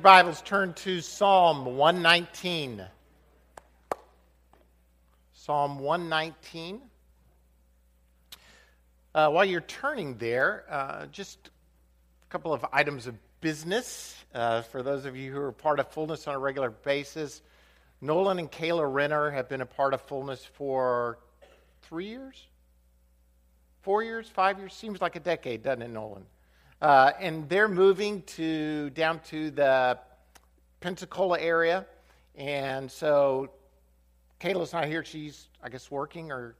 Bibles 0.00 0.42
turn 0.42 0.74
to 0.74 1.00
Psalm 1.00 1.76
119. 1.76 2.84
Psalm 5.32 5.80
119. 5.80 6.80
Uh, 9.12 9.28
while 9.30 9.44
you're 9.44 9.60
turning 9.60 10.16
there, 10.18 10.62
uh, 10.70 11.06
just 11.06 11.50
a 12.22 12.30
couple 12.30 12.52
of 12.52 12.64
items 12.72 13.08
of 13.08 13.16
business 13.40 14.14
uh, 14.36 14.62
for 14.62 14.84
those 14.84 15.04
of 15.04 15.16
you 15.16 15.32
who 15.32 15.40
are 15.40 15.50
part 15.50 15.80
of 15.80 15.88
Fullness 15.88 16.28
on 16.28 16.36
a 16.36 16.38
regular 16.38 16.70
basis. 16.70 17.42
Nolan 18.00 18.38
and 18.38 18.52
Kayla 18.52 18.88
Renner 18.88 19.32
have 19.32 19.48
been 19.48 19.62
a 19.62 19.66
part 19.66 19.94
of 19.94 20.00
Fullness 20.02 20.44
for 20.44 21.18
three 21.82 22.06
years, 22.06 22.46
four 23.82 24.04
years, 24.04 24.28
five 24.28 24.60
years. 24.60 24.74
Seems 24.74 25.00
like 25.00 25.16
a 25.16 25.20
decade, 25.20 25.64
doesn't 25.64 25.82
it, 25.82 25.90
Nolan? 25.90 26.24
Uh, 26.80 27.12
and 27.18 27.48
they're 27.48 27.68
moving 27.68 28.22
to 28.22 28.90
down 28.90 29.20
to 29.20 29.50
the 29.50 29.98
Pensacola 30.80 31.38
area. 31.40 31.86
And 32.36 32.90
so 32.90 33.50
Kayla's 34.40 34.72
not 34.72 34.86
here. 34.86 35.04
She's, 35.04 35.48
I 35.62 35.68
guess, 35.68 35.90
working 35.90 36.30
or 36.30 36.54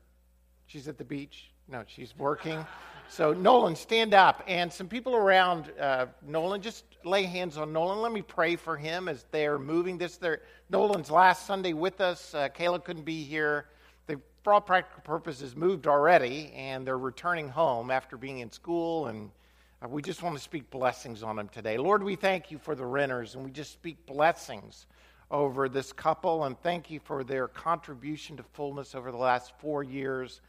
she's 0.66 0.88
at 0.88 0.98
the 0.98 1.04
beach. 1.04 1.50
No, 1.68 1.84
she's 1.86 2.16
working. 2.18 2.66
So, 3.10 3.32
Nolan, 3.32 3.76
stand 3.76 4.12
up. 4.12 4.42
And 4.48 4.72
some 4.72 4.88
people 4.88 5.14
around 5.14 5.72
uh, 5.80 6.06
Nolan, 6.26 6.60
just 6.60 6.84
lay 7.04 7.22
hands 7.22 7.56
on 7.56 7.72
Nolan. 7.72 8.00
Let 8.00 8.12
me 8.12 8.22
pray 8.22 8.56
for 8.56 8.76
him 8.76 9.08
as 9.08 9.24
they're 9.30 9.58
moving 9.58 9.98
this. 9.98 10.16
They're, 10.16 10.42
Nolan's 10.68 11.10
last 11.10 11.46
Sunday 11.46 11.72
with 11.72 12.00
us. 12.00 12.34
Uh, 12.34 12.48
Kayla 12.48 12.82
couldn't 12.84 13.04
be 13.04 13.22
here. 13.22 13.66
They, 14.06 14.16
for 14.42 14.52
all 14.54 14.60
practical 14.60 15.02
purposes, 15.02 15.54
moved 15.54 15.86
already, 15.86 16.52
and 16.54 16.86
they're 16.86 16.98
returning 16.98 17.48
home 17.48 17.90
after 17.90 18.16
being 18.16 18.40
in 18.40 18.50
school 18.50 19.06
and 19.06 19.30
Uh, 19.80 19.88
we 19.88 20.02
just 20.02 20.24
want 20.24 20.34
to 20.34 20.42
speak 20.42 20.68
blessings 20.70 21.22
on 21.22 21.36
them 21.36 21.48
today. 21.48 21.78
Lord, 21.78 22.02
we 22.02 22.16
thank 22.16 22.50
you 22.50 22.58
for 22.58 22.74
the 22.74 22.82
Renners, 22.82 23.36
and 23.36 23.44
we 23.44 23.52
just 23.52 23.70
speak 23.70 24.06
blessings 24.06 24.86
over 25.30 25.68
this 25.68 25.92
couple, 25.92 26.42
and 26.44 26.60
thank 26.62 26.90
you 26.90 26.98
for 26.98 27.22
their 27.22 27.46
contribution 27.46 28.36
to 28.38 28.42
fullness 28.42 28.96
over 28.96 29.12
the 29.12 29.16
last 29.16 29.52
four 29.60 29.84
years. 29.84 30.40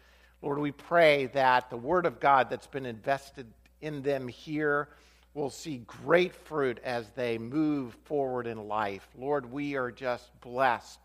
Lord, 0.41 0.57
we 0.57 0.71
pray 0.71 1.27
that 1.27 1.69
the 1.69 1.77
Word 1.77 2.07
of 2.07 2.19
God 2.19 2.49
that's 2.49 2.65
been 2.65 2.87
invested 2.87 3.45
in 3.81 4.01
them 4.01 4.27
here 4.27 4.89
will 5.35 5.51
see 5.51 5.83
great 5.85 6.33
fruit 6.33 6.79
as 6.83 7.11
they 7.11 7.37
move 7.37 7.95
forward 8.05 8.47
in 8.47 8.67
life. 8.67 9.07
Lord, 9.15 9.51
we 9.51 9.75
are 9.75 9.91
just 9.91 10.31
blessed 10.41 11.01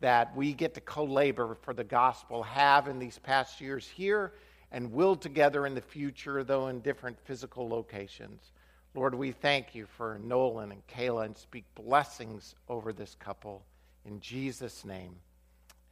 that 0.00 0.34
we 0.34 0.54
get 0.54 0.72
to 0.72 0.80
co 0.80 1.04
labor 1.04 1.58
for 1.60 1.74
the 1.74 1.84
gospel, 1.84 2.42
have 2.44 2.88
in 2.88 2.98
these 2.98 3.18
past 3.18 3.60
years 3.60 3.86
here 3.86 4.32
and 4.72 4.92
will 4.92 5.16
together 5.16 5.66
in 5.66 5.74
the 5.74 5.80
future, 5.80 6.44
though 6.44 6.68
in 6.68 6.80
different 6.80 7.18
physical 7.24 7.68
locations. 7.68 8.52
Lord, 8.94 9.14
we 9.14 9.32
thank 9.32 9.74
you 9.74 9.86
for 9.86 10.18
Nolan 10.22 10.72
and 10.72 10.86
Kayla 10.86 11.26
and 11.26 11.36
speak 11.36 11.64
blessings 11.74 12.54
over 12.68 12.92
this 12.92 13.14
couple. 13.18 13.62
In 14.04 14.20
Jesus' 14.20 14.84
name, 14.84 15.14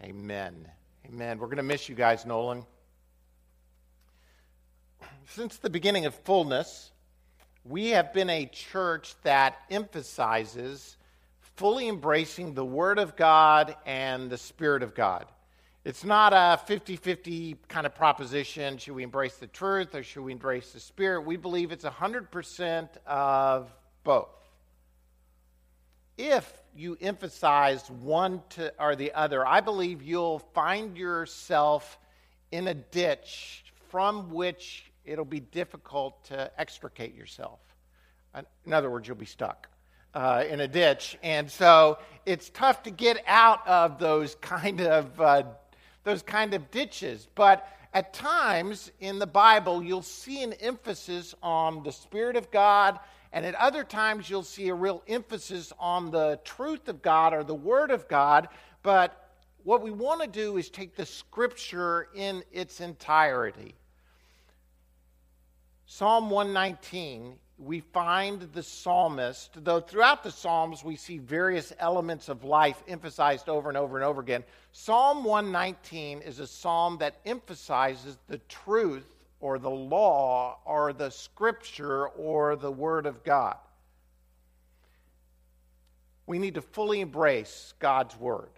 amen. 0.02 0.68
Amen. 1.06 1.38
We're 1.38 1.46
going 1.46 1.58
to 1.58 1.62
miss 1.62 1.88
you 1.88 1.94
guys, 1.94 2.26
Nolan. 2.26 2.64
Since 5.28 5.58
the 5.58 5.70
beginning 5.70 6.06
of 6.06 6.14
fullness, 6.14 6.90
we 7.64 7.90
have 7.90 8.12
been 8.12 8.30
a 8.30 8.46
church 8.46 9.14
that 9.22 9.56
emphasizes 9.70 10.96
fully 11.56 11.88
embracing 11.88 12.54
the 12.54 12.64
Word 12.64 12.98
of 12.98 13.16
God 13.16 13.76
and 13.86 14.30
the 14.30 14.38
Spirit 14.38 14.82
of 14.82 14.94
God. 14.94 15.26
It's 15.86 16.02
not 16.02 16.32
a 16.32 16.60
50 16.66 16.96
50 16.96 17.58
kind 17.68 17.86
of 17.86 17.94
proposition. 17.94 18.76
Should 18.76 18.94
we 18.94 19.04
embrace 19.04 19.36
the 19.36 19.46
truth 19.46 19.94
or 19.94 20.02
should 20.02 20.24
we 20.24 20.32
embrace 20.32 20.72
the 20.72 20.80
spirit? 20.80 21.20
We 21.20 21.36
believe 21.36 21.70
it's 21.70 21.84
100% 21.84 22.88
of 23.06 23.72
both. 24.02 24.34
If 26.18 26.52
you 26.74 26.98
emphasize 27.00 27.88
one 27.88 28.42
to, 28.50 28.74
or 28.80 28.96
the 28.96 29.12
other, 29.12 29.46
I 29.46 29.60
believe 29.60 30.02
you'll 30.02 30.40
find 30.40 30.98
yourself 30.98 32.00
in 32.50 32.66
a 32.66 32.74
ditch 32.74 33.64
from 33.88 34.32
which 34.32 34.90
it'll 35.04 35.24
be 35.24 35.38
difficult 35.38 36.24
to 36.24 36.50
extricate 36.60 37.14
yourself. 37.14 37.60
In 38.64 38.72
other 38.72 38.90
words, 38.90 39.06
you'll 39.06 39.16
be 39.16 39.24
stuck. 39.24 39.68
Uh, 40.14 40.42
in 40.48 40.60
a 40.60 40.66
ditch. 40.66 41.18
And 41.22 41.50
so 41.50 41.98
it's 42.24 42.48
tough 42.48 42.84
to 42.84 42.90
get 42.90 43.22
out 43.26 43.68
of 43.68 43.98
those 43.98 44.34
kind 44.40 44.80
of 44.80 45.20
uh, 45.20 45.42
those 46.06 46.22
kind 46.22 46.54
of 46.54 46.70
ditches. 46.70 47.26
But 47.34 47.68
at 47.92 48.14
times 48.14 48.92
in 49.00 49.18
the 49.18 49.26
Bible, 49.26 49.82
you'll 49.82 50.02
see 50.02 50.44
an 50.44 50.52
emphasis 50.54 51.34
on 51.42 51.82
the 51.82 51.90
Spirit 51.90 52.36
of 52.36 52.48
God, 52.52 53.00
and 53.32 53.44
at 53.44 53.56
other 53.56 53.82
times, 53.82 54.30
you'll 54.30 54.44
see 54.44 54.68
a 54.68 54.74
real 54.74 55.02
emphasis 55.08 55.72
on 55.80 56.12
the 56.12 56.38
truth 56.44 56.88
of 56.88 57.02
God 57.02 57.34
or 57.34 57.42
the 57.42 57.56
Word 57.56 57.90
of 57.90 58.06
God. 58.06 58.48
But 58.84 59.30
what 59.64 59.82
we 59.82 59.90
want 59.90 60.22
to 60.22 60.28
do 60.28 60.56
is 60.58 60.70
take 60.70 60.94
the 60.94 61.04
Scripture 61.04 62.06
in 62.14 62.44
its 62.52 62.80
entirety. 62.80 63.74
Psalm 65.86 66.30
119 66.30 67.34
we 67.58 67.80
find 67.80 68.42
the 68.52 68.62
psalmist, 68.62 69.64
though 69.64 69.80
throughout 69.80 70.22
the 70.22 70.30
Psalms 70.30 70.84
we 70.84 70.96
see 70.96 71.18
various 71.18 71.72
elements 71.78 72.28
of 72.28 72.44
life 72.44 72.82
emphasized 72.86 73.48
over 73.48 73.68
and 73.68 73.78
over 73.78 73.96
and 73.96 74.04
over 74.04 74.20
again, 74.20 74.44
Psalm 74.72 75.24
119 75.24 76.20
is 76.20 76.38
a 76.38 76.46
psalm 76.46 76.98
that 76.98 77.16
emphasizes 77.24 78.18
the 78.28 78.38
truth 78.48 79.06
or 79.40 79.58
the 79.58 79.70
law 79.70 80.58
or 80.66 80.92
the 80.92 81.10
scripture 81.10 82.08
or 82.08 82.56
the 82.56 82.70
word 82.70 83.06
of 83.06 83.24
God. 83.24 83.56
We 86.26 86.38
need 86.38 86.54
to 86.54 86.62
fully 86.62 87.00
embrace 87.00 87.72
God's 87.78 88.18
word. 88.18 88.50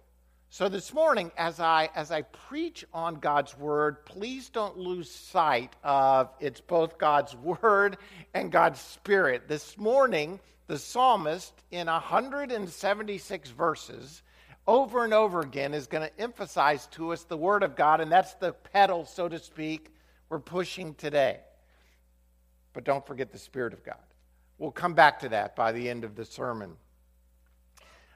So 0.51 0.67
this 0.67 0.95
morning, 0.95 1.31
as 1.37 1.59
I 1.59 1.91
as 1.93 2.09
I 2.09 2.23
preach 2.23 2.83
on 2.91 3.15
God's 3.15 3.55
word, 3.55 4.03
please 4.03 4.49
don't 4.49 4.79
lose 4.79 5.11
sight 5.11 5.75
of 5.83 6.31
it's 6.39 6.59
both 6.59 6.97
God's 6.97 7.35
word 7.35 7.97
and 8.33 8.51
God's 8.51 8.79
spirit. 8.79 9.47
This 9.47 9.77
morning, 9.77 10.39
the 10.65 10.79
psalmist 10.79 11.53
in 11.69 11.85
176 11.85 13.49
verses 13.51 14.23
over 14.65 15.03
and 15.03 15.13
over 15.13 15.41
again 15.41 15.75
is 15.75 15.85
going 15.85 16.09
to 16.09 16.19
emphasize 16.19 16.87
to 16.87 17.13
us 17.13 17.25
the 17.25 17.37
word 17.37 17.61
of 17.61 17.75
God, 17.75 18.01
and 18.01 18.11
that's 18.11 18.33
the 18.35 18.53
pedal, 18.53 19.05
so 19.05 19.29
to 19.29 19.37
speak, 19.37 19.93
we're 20.29 20.39
pushing 20.39 20.95
today. 20.95 21.41
But 22.73 22.85
don't 22.85 23.05
forget 23.05 23.31
the 23.31 23.37
spirit 23.37 23.73
of 23.73 23.83
God. 23.83 23.97
We'll 24.57 24.71
come 24.71 24.95
back 24.95 25.19
to 25.19 25.29
that 25.29 25.55
by 25.55 25.73
the 25.73 25.87
end 25.89 26.03
of 26.03 26.15
the 26.15 26.25
sermon. 26.25 26.75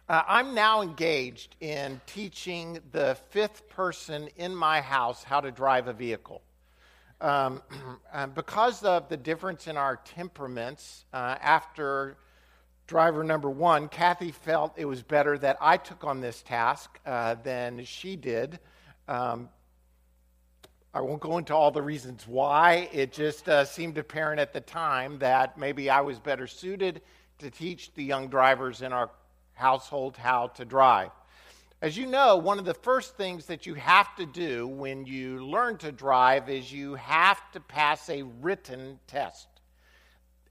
Uh, 0.10 0.22
I'm 0.28 0.54
now 0.54 0.82
engaged 0.82 1.56
in 1.62 2.02
teaching 2.06 2.80
the 2.92 3.16
fifth 3.30 3.70
person 3.70 4.28
in 4.36 4.54
my 4.54 4.82
house 4.82 5.24
how 5.24 5.40
to 5.40 5.50
drive 5.50 5.88
a 5.88 5.94
vehicle. 5.94 6.42
Um, 7.22 7.62
because 8.36 8.84
of 8.84 9.08
the 9.08 9.16
difference 9.16 9.68
in 9.68 9.78
our 9.78 9.96
temperaments, 9.96 11.06
uh, 11.14 11.38
after 11.42 12.18
driver 12.86 13.24
number 13.24 13.50
one, 13.50 13.88
Kathy 13.88 14.32
felt 14.32 14.74
it 14.76 14.84
was 14.84 15.02
better 15.02 15.38
that 15.38 15.56
I 15.62 15.78
took 15.78 16.04
on 16.04 16.20
this 16.20 16.42
task 16.42 17.00
uh, 17.06 17.36
than 17.36 17.86
she 17.86 18.18
did. 18.18 18.60
Um, 19.08 19.48
I 20.94 21.00
won't 21.00 21.22
go 21.22 21.38
into 21.38 21.56
all 21.56 21.72
the 21.72 21.82
reasons 21.82 22.28
why. 22.28 22.90
It 22.92 23.14
just 23.14 23.48
uh, 23.48 23.64
seemed 23.64 23.98
apparent 23.98 24.42
at 24.42 24.52
the 24.52 24.62
time 24.62 25.20
that 25.20 25.58
maybe 25.58 25.90
I 25.90 26.02
was 26.02 26.20
better 26.20 26.46
suited 26.46 27.02
to 27.40 27.50
teach 27.50 27.94
the 27.94 28.04
young 28.04 28.28
drivers 28.28 28.82
in 28.82 28.92
our 28.92 29.10
household 29.54 30.18
how 30.18 30.48
to 30.48 30.66
drive. 30.66 31.12
As 31.84 31.98
you 31.98 32.06
know, 32.06 32.38
one 32.38 32.60
of 32.60 32.66
the 32.66 32.74
first 32.74 33.18
things 33.18 33.46
that 33.48 33.66
you 33.66 33.74
have 33.74 34.16
to 34.16 34.26
do 34.26 34.68
when 34.68 35.06
you 35.06 35.46
learn 35.46 35.78
to 35.80 35.92
drive 35.92 36.50
is 36.50 36.72
you 36.72 36.96
have 36.96 37.52
to 37.52 37.60
pass 37.60 38.10
a 38.10 38.24
written 38.42 39.00
test. 39.06 39.50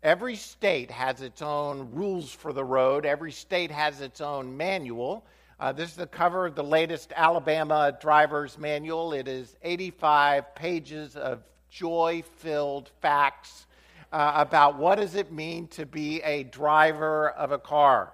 Every 0.02 0.36
state 0.36 0.90
has 0.90 1.22
its 1.22 1.40
own 1.40 1.88
rules 1.92 2.30
for 2.30 2.52
the 2.52 2.64
road, 2.64 3.06
every 3.06 3.32
state 3.32 3.70
has 3.70 4.02
its 4.02 4.20
own 4.20 4.56
manual. 4.58 5.24
Uh, 5.58 5.72
this 5.72 5.90
is 5.90 5.96
the 5.96 6.06
cover 6.06 6.44
of 6.44 6.54
the 6.54 6.64
latest 6.64 7.14
Alabama 7.16 7.96
driver's 7.98 8.58
manual. 8.58 9.14
It 9.14 9.26
is 9.26 9.56
85 9.62 10.54
pages 10.54 11.16
of 11.16 11.42
joy 11.70 12.24
filled 12.36 12.90
facts 13.00 13.66
uh, 14.12 14.32
about 14.34 14.76
what 14.76 14.96
does 14.96 15.14
it 15.14 15.32
mean 15.32 15.68
to 15.68 15.86
be 15.86 16.20
a 16.22 16.42
driver 16.42 17.30
of 17.30 17.52
a 17.52 17.58
car 17.58 18.12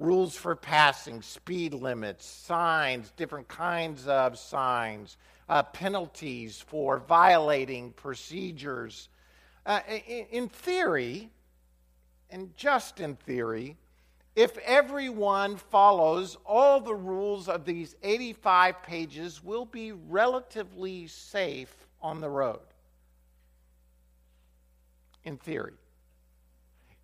rules 0.00 0.34
for 0.34 0.56
passing, 0.56 1.20
speed 1.20 1.74
limits, 1.74 2.24
signs, 2.24 3.12
different 3.16 3.46
kinds 3.46 4.08
of 4.08 4.38
signs, 4.38 5.18
uh, 5.48 5.62
penalties 5.62 6.64
for 6.66 6.98
violating 6.98 7.92
procedures. 7.92 9.10
Uh, 9.66 9.80
in 10.30 10.48
theory, 10.48 11.28
and 12.30 12.56
just 12.56 12.98
in 12.98 13.14
theory, 13.14 13.76
if 14.34 14.56
everyone 14.58 15.56
follows 15.56 16.38
all 16.46 16.80
the 16.80 16.94
rules 16.94 17.46
of 17.46 17.66
these 17.66 17.94
85 18.02 18.82
pages, 18.82 19.44
we'll 19.44 19.66
be 19.66 19.92
relatively 19.92 21.08
safe 21.08 21.74
on 22.00 22.22
the 22.22 22.30
road. 22.30 22.60
In 25.24 25.36
theory. 25.36 25.79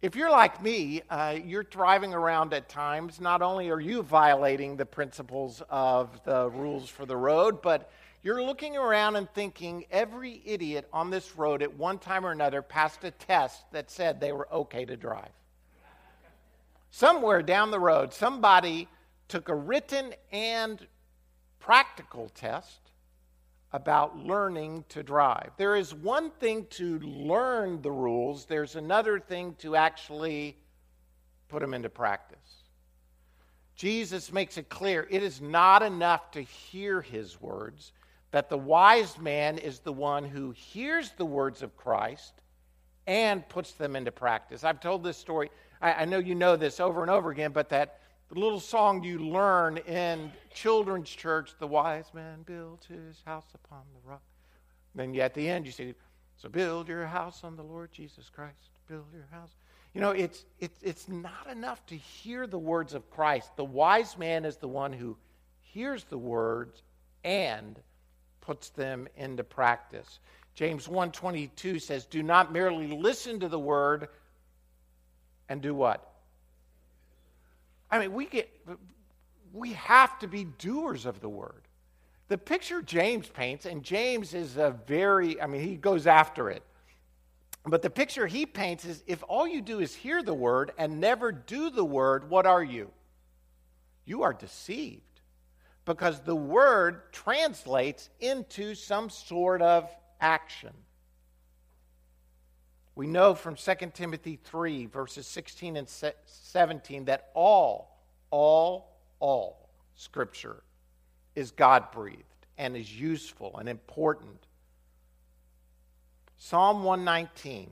If 0.07 0.15
you're 0.15 0.31
like 0.31 0.63
me, 0.63 1.03
uh, 1.11 1.37
you're 1.45 1.65
driving 1.65 2.15
around 2.15 2.55
at 2.55 2.69
times. 2.69 3.21
Not 3.21 3.43
only 3.43 3.71
are 3.71 3.81
you 3.81 4.05
violating 4.05 4.77
the 4.77 4.87
principles 4.87 5.65
of 5.69 6.23
the 6.23 6.49
rules 6.51 6.89
for 6.89 7.05
the 7.05 7.17
road, 7.17 7.61
but 7.61 7.91
you're 8.23 8.41
looking 8.41 8.77
around 8.77 9.17
and 9.17 9.29
thinking 9.35 9.85
every 9.91 10.43
idiot 10.45 10.87
on 10.93 11.11
this 11.11 11.37
road 11.37 11.61
at 11.61 11.77
one 11.77 11.99
time 11.99 12.25
or 12.25 12.31
another 12.31 12.63
passed 12.63 13.03
a 13.03 13.11
test 13.11 13.65
that 13.73 13.91
said 13.91 14.21
they 14.21 14.31
were 14.31 14.47
okay 14.53 14.85
to 14.85 14.97
drive. 14.97 15.33
Somewhere 16.93 17.43
down 17.43 17.73
the 17.73 17.81
road, 17.81 18.15
somebody 18.15 18.87
took 19.27 19.49
a 19.49 19.57
written 19.57 20.15
and 20.31 20.87
practical 21.59 22.29
test 22.29 22.86
about 23.73 24.19
learning 24.19 24.85
to 24.89 25.03
drive. 25.03 25.51
There 25.57 25.77
is 25.77 25.95
one 25.95 26.31
thing 26.31 26.67
to 26.71 26.99
learn 27.01 27.83
the 27.83 27.91
rules, 27.91 28.47
there's 28.47 28.77
another 28.77 29.19
thing 29.19 29.55
to 29.59 29.77
actually 29.77 30.57
put 31.49 31.61
them 31.61 31.75
into 31.75 31.89
practice. 31.89 32.39
Jesus 33.75 34.33
makes 34.33 34.57
it 34.57 34.69
clear 34.69 35.07
it 35.11 35.23
is 35.23 35.41
not 35.41 35.83
enough 35.83 36.31
to 36.33 36.41
hear 36.41 37.03
his 37.03 37.41
words, 37.41 37.93
that 38.31 38.49
the 38.49 38.59
wise 38.59 39.19
man 39.19 39.59
is 39.59 39.81
the 39.81 39.93
one 39.93 40.25
who 40.25 40.51
hears 40.53 41.13
the 41.13 41.27
words 41.27 41.63
of 41.63 41.77
Christ 41.77 42.33
and 43.07 43.49
puts 43.49 43.73
them 43.73 43.95
into 43.95 44.11
practice. 44.11 44.65
I've 44.65 44.81
told 44.81 45.05
this 45.05 45.17
story, 45.17 45.51
I, 45.81 45.93
I 45.93 46.05
know 46.07 46.19
you 46.19 46.35
know 46.35 46.57
this 46.57 46.81
over 46.81 47.03
and 47.03 47.11
over 47.11 47.31
again, 47.31 47.53
but 47.53 47.69
that 47.69 48.01
the 48.29 48.39
little 48.39 48.61
song 48.61 49.03
you 49.05 49.19
learn 49.19 49.79
in 49.79 50.33
children's 50.53 51.11
church, 51.11 51.53
the 51.59 51.67
wise 51.67 52.13
man 52.13 52.43
built 52.43 52.85
his 52.89 53.23
house 53.25 53.47
upon 53.55 53.83
the 53.95 54.11
rock. 54.11 54.23
Then 54.95 55.15
at 55.21 55.35
the 55.35 55.49
end 55.49 55.67
you 55.67 55.73
say, 55.73 55.95
so 56.37 56.49
build 56.49 56.89
your 56.89 57.07
house 57.07 57.45
on 57.45 57.57
the 57.57 57.63
Lord 57.63 57.93
Jesus 57.93 58.29
Christ. 58.29 58.71
Build 58.89 59.07
your 59.13 59.27
house. 59.31 59.51
You 59.95 60.01
know, 60.01 60.11
it's, 60.11 60.45
it's, 60.61 60.79
it's 60.83 61.09
not 61.09 61.47
enough 61.51 61.85
to 61.87 61.97
hear 61.97 62.47
the 62.47 62.59
words 62.59 62.95
of 62.95 63.11
Christ. 63.11 63.57
The 63.57 63.65
wise 63.65 64.19
man 64.19 64.45
is 64.45 64.57
the 64.57 64.69
one 64.69 64.93
who 64.93 65.17
hears 65.61 66.05
the 66.05 66.19
words 66.19 66.83
and 67.25 67.81
puts 68.41 68.71
them 68.71 69.09
into 69.17 69.45
practice. 69.45 70.21
James 70.55 70.89
1:22 70.89 71.81
says, 71.81 72.07
"Do 72.07 72.23
not 72.23 72.53
merely 72.53 72.87
listen 72.87 73.41
to 73.41 73.49
the 73.49 73.59
word 73.59 74.09
and 75.49 75.61
do 75.61 75.75
what? 75.75 76.16
I 77.91 77.99
mean, 77.99 78.13
we 78.13 78.27
get 78.27 78.51
we 79.53 79.73
have 79.73 80.19
to 80.19 80.29
be 80.29 80.45
doers 80.45 81.07
of 81.07 81.21
the 81.21 81.29
word. 81.29 81.63
The 82.29 82.39
picture 82.39 82.83
James 82.83 83.29
paints, 83.29 83.67
and 83.67 83.83
James 83.83 84.35
is 84.35 84.57
a 84.57 84.77
very, 84.87 85.41
I 85.41 85.47
mean, 85.47 85.63
he 85.63 85.77
goes 85.77 86.07
after 86.07 86.51
it. 86.51 86.63
But 87.65 87.83
the 87.83 87.91
picture 87.91 88.27
he 88.27 88.47
paints 88.47 88.85
is 88.85 89.03
if 89.07 89.25
all 89.29 89.47
you 89.47 89.61
do 89.61 89.81
is 89.81 89.95
hear 89.95 90.23
the 90.23 90.35
word 90.35 90.73
and 90.79 91.01
never 91.01 91.33
do 91.33 91.71
the 91.71 91.85
word, 91.85 92.29
what 92.31 92.47
are 92.47 92.63
you? 92.63 92.91
You 94.05 94.23
are 94.23 94.33
deceived 94.33 95.03
because 95.85 96.21
the 96.21 96.37
word 96.37 97.13
translates 97.13 98.11
into 98.21 98.75
some 98.75 99.09
sort 99.09 99.63
of 99.63 99.89
action. 100.21 100.73
We 102.97 103.07
know 103.07 103.35
from 103.35 103.57
2 103.57 103.75
Timothy 103.93 104.39
3, 104.43 104.87
verses 104.87 105.27
16 105.27 105.77
and 105.77 105.87
17, 106.25 107.05
that 107.05 107.29
all, 107.35 108.01
all, 108.31 108.97
all 109.21 109.69
Scripture 109.97 110.63
is 111.35 111.51
God 111.51 111.93
breathed 111.93 112.23
and 112.57 112.75
is 112.75 112.99
useful 112.99 113.59
and 113.59 113.69
important. 113.69 114.47
Psalm 116.39 116.85
119, 116.85 117.71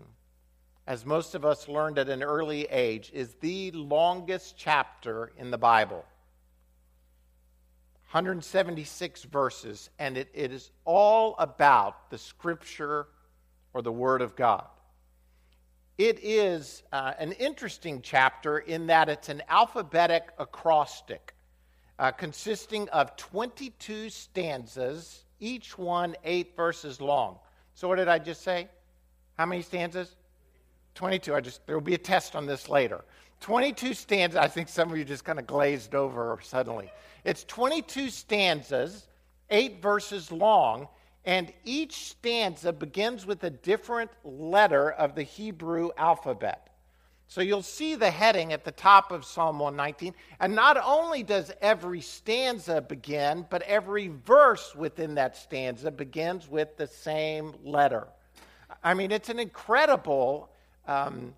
as 0.86 1.06
most 1.06 1.34
of 1.34 1.46
us 1.46 1.68
learned 1.68 1.98
at 1.98 2.10
an 2.10 2.22
early 2.22 2.64
age, 2.64 3.10
is 3.14 3.34
the 3.40 3.70
longest 3.70 4.58
chapter 4.58 5.32
in 5.38 5.50
the 5.50 5.56
Bible. 5.56 6.04
176 8.10 9.22
verses, 9.24 9.88
and 9.98 10.18
it, 10.18 10.28
it 10.34 10.52
is 10.52 10.70
all 10.84 11.34
about 11.38 12.10
the 12.10 12.18
Scripture 12.18 13.06
or 13.72 13.80
the 13.80 13.90
Word 13.90 14.20
of 14.20 14.36
God. 14.36 14.66
It 15.96 16.18
is 16.24 16.82
uh, 16.92 17.12
an 17.18 17.32
interesting 17.32 18.02
chapter 18.02 18.58
in 18.58 18.88
that 18.88 19.08
it's 19.08 19.28
an 19.28 19.42
alphabetic 19.48 20.28
acrostic 20.38 21.34
uh, 22.00 22.10
consisting 22.10 22.88
of 22.88 23.16
22 23.16 24.10
stanzas, 24.10 25.24
each 25.38 25.78
one 25.78 26.16
eight 26.24 26.56
verses 26.56 27.00
long. 27.00 27.38
So, 27.74 27.86
what 27.86 27.96
did 27.96 28.08
I 28.08 28.18
just 28.18 28.42
say? 28.42 28.68
How 29.38 29.46
many 29.46 29.62
stanzas? 29.62 30.16
22. 30.96 31.32
I 31.34 31.40
just 31.40 31.64
there 31.66 31.76
will 31.76 31.84
be 31.84 31.94
a 31.94 31.98
test 31.98 32.34
on 32.34 32.46
this 32.46 32.68
later. 32.68 33.04
22 33.40 33.94
stanzas. 33.94 34.36
I 34.36 34.48
think 34.48 34.68
some 34.68 34.90
of 34.90 34.98
you 34.98 35.04
just 35.04 35.24
kind 35.24 35.38
of 35.38 35.46
glazed 35.46 35.94
over 35.94 36.38
suddenly. 36.42 36.90
It's 37.24 37.44
22 37.44 38.10
stanzas, 38.10 39.06
eight 39.50 39.80
verses 39.80 40.32
long, 40.32 40.88
and 41.24 41.52
each 41.64 42.10
stanza 42.10 42.72
begins 42.72 43.24
with 43.26 43.44
a 43.44 43.50
different 43.50 44.10
letter 44.24 44.90
of 44.90 45.14
the 45.14 45.22
Hebrew 45.22 45.90
alphabet. 45.96 46.68
So 47.26 47.40
you'll 47.40 47.62
see 47.62 47.94
the 47.94 48.10
heading 48.10 48.52
at 48.52 48.64
the 48.64 48.72
top 48.72 49.10
of 49.10 49.24
Psalm 49.24 49.58
119. 49.58 50.14
And 50.40 50.54
not 50.54 50.76
only 50.76 51.22
does 51.22 51.50
every 51.62 52.02
stanza 52.02 52.82
begin, 52.82 53.46
but 53.48 53.62
every 53.62 54.08
verse 54.08 54.74
within 54.74 55.14
that 55.14 55.36
stanza 55.36 55.90
begins 55.90 56.48
with 56.48 56.76
the 56.76 56.86
same 56.86 57.54
letter. 57.64 58.06
I 58.82 58.92
mean, 58.92 59.10
it's 59.10 59.30
an 59.30 59.38
incredible 59.38 60.50
um, 60.86 61.34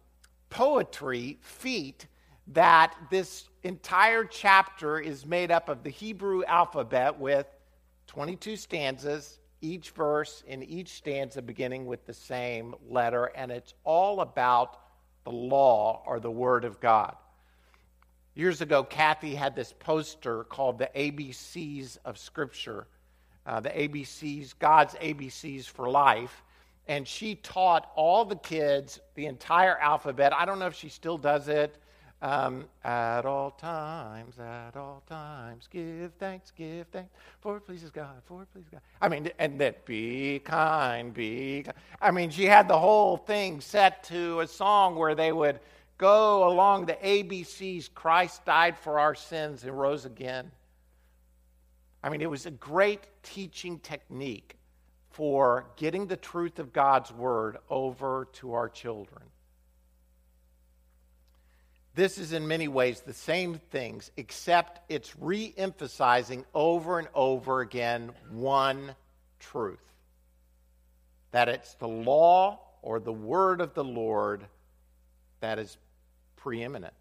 poetry 0.51 1.39
feat 1.41 2.09
that 2.49 2.95
this 3.11 3.49
entire 3.63 4.25
chapter 4.25 4.99
is 4.99 5.25
made 5.25 5.51
up 5.51 5.69
of 5.69 5.83
the 5.83 5.91
Hebrew 5.91 6.45
alphabet 6.45 7.19
with 7.19 7.47
22 8.09 8.57
stanzas 8.57 9.39
each 9.61 9.91
verse 9.91 10.43
in 10.47 10.63
each 10.63 10.89
stanza 10.89 11.43
beginning 11.43 11.87
with 11.87 12.05
the 12.07 12.15
same 12.15 12.75
letter, 12.89 13.27
and 13.27 13.51
it's 13.51 13.75
all 13.85 14.21
about 14.21 14.79
the 15.25 15.33
law 15.33 16.03
or 16.07 16.21
the 16.21 16.31
Word 16.31 16.65
of 16.65 16.81
God. 16.81 17.17
Years 18.35 18.61
ago, 18.61 18.85
Kathy 18.85 19.35
had 19.35 19.57
this 19.57 19.73
poster 19.73 20.45
called 20.45 20.79
the 20.79 20.91
ABCs 20.95 21.97
of 22.05 22.19
Scripture, 22.19 22.87
uh, 23.47 23.61
the 23.61 23.71
ABCs, 23.71 24.53
God's 24.59 24.95
ABCs 24.95 25.65
for 25.65 25.89
life. 25.89 26.43
And 26.87 27.09
she 27.09 27.35
taught 27.35 27.91
all 27.97 28.25
the 28.25 28.37
kids 28.37 29.01
the 29.15 29.27
entire 29.27 29.77
alphabet. 29.79 30.35
I 30.35 30.45
don't 30.45 30.59
know 30.59 30.67
if 30.67 30.75
she 30.75 30.91
still 30.91 31.19
does 31.19 31.49
it. 31.49 31.77
Um, 32.23 32.65
at 32.83 33.27
all 33.27 33.51
times, 33.51 34.39
at 34.39 34.75
all 34.75 35.03
times, 35.07 35.69
give 35.71 36.13
thanks, 36.19 36.51
give 36.51 36.87
thanks, 36.89 37.11
for 37.43 37.59
it 37.59 37.61
pleases 37.61 37.91
God, 37.91 38.23
for 38.25 38.43
it 38.43 38.53
pleases 38.53 38.71
God. 38.71 38.81
I 39.03 39.09
mean, 39.09 39.31
and 39.39 39.61
that 39.61 39.85
be 39.85 40.39
kind, 40.39 41.13
be 41.13 41.65
kind. 41.65 41.77
I 42.01 42.11
mean, 42.13 42.31
she 42.31 42.47
had 42.47 42.69
the 42.69 42.79
whole 42.79 43.19
thing 43.19 43.61
set 43.61 44.03
to 44.05 44.41
a 44.41 44.47
song 44.47 44.97
where 44.97 45.15
they 45.15 45.31
would 45.31 45.61
go 45.99 46.49
along 46.49 46.87
the 46.87 46.95
ABCs 46.95 47.93
Christ 47.95 48.45
died 48.47 48.79
for 48.79 48.99
our 48.99 49.15
sins 49.15 49.65
and 49.65 49.79
rose 49.79 50.07
again. 50.07 50.51
I 52.03 52.09
mean, 52.09 52.23
it 52.23 52.31
was 52.31 52.47
a 52.47 52.51
great 52.51 53.01
teaching 53.23 53.79
technique 53.81 54.57
for 55.11 55.67
getting 55.77 56.07
the 56.07 56.17
truth 56.17 56.59
of 56.59 56.73
God's 56.73 57.11
word 57.13 57.59
over 57.69 58.29
to 58.35 58.53
our 58.53 58.69
children. 58.69 59.23
This 61.97 62.19
is 62.19 62.35
in 62.35 62.47
many 62.47 62.69
ways 62.69 63.01
the 63.01 63.15
same 63.15 63.55
things, 63.71 64.11
except 64.19 64.83
it's 64.93 65.15
re 65.19 65.55
emphasizing 65.57 66.45
over 66.53 66.99
and 66.99 67.09
over 67.15 67.63
again 67.63 68.13
one 68.31 68.95
truth 69.41 69.81
that 71.31 71.49
it's 71.49 71.73
the 71.75 71.89
law 71.89 72.61
or 72.83 73.01
the 73.01 73.13
word 73.13 73.63
of 73.63 73.73
the 73.73 73.83
Lord 73.83 74.45
that 75.41 75.59
is 75.59 75.79
preeminent. 76.37 76.95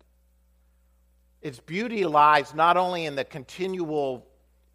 Its 1.41 1.59
beauty 1.59 2.05
lies 2.05 2.53
not 2.53 2.77
only 2.77 3.05
in 3.05 3.15
the 3.15 3.25
continual 3.25 4.25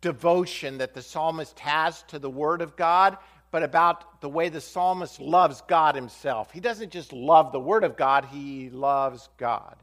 devotion 0.03 0.79
that 0.79 0.93
the 0.93 1.03
psalmist 1.03 1.59
has 1.61 2.03
to 2.05 2.19
the 2.19 2.31
word 2.31 2.61
of 2.61 2.77
God, 2.77 3.17
but 3.51 3.63
about 3.63 4.21
the 4.21 4.29
way 4.29 4.51
the 4.51 4.61
psalmist 4.61 5.19
loves 5.19 5.63
God 5.63 5.95
himself. 5.95 6.53
He 6.53 6.61
doesn't 6.61 6.93
just 6.93 7.15
love 7.15 7.53
the 7.53 7.61
word 7.61 7.85
of 7.85 7.97
God, 7.97 8.27
he 8.27 8.69
loves 8.69 9.31
God. 9.39 9.77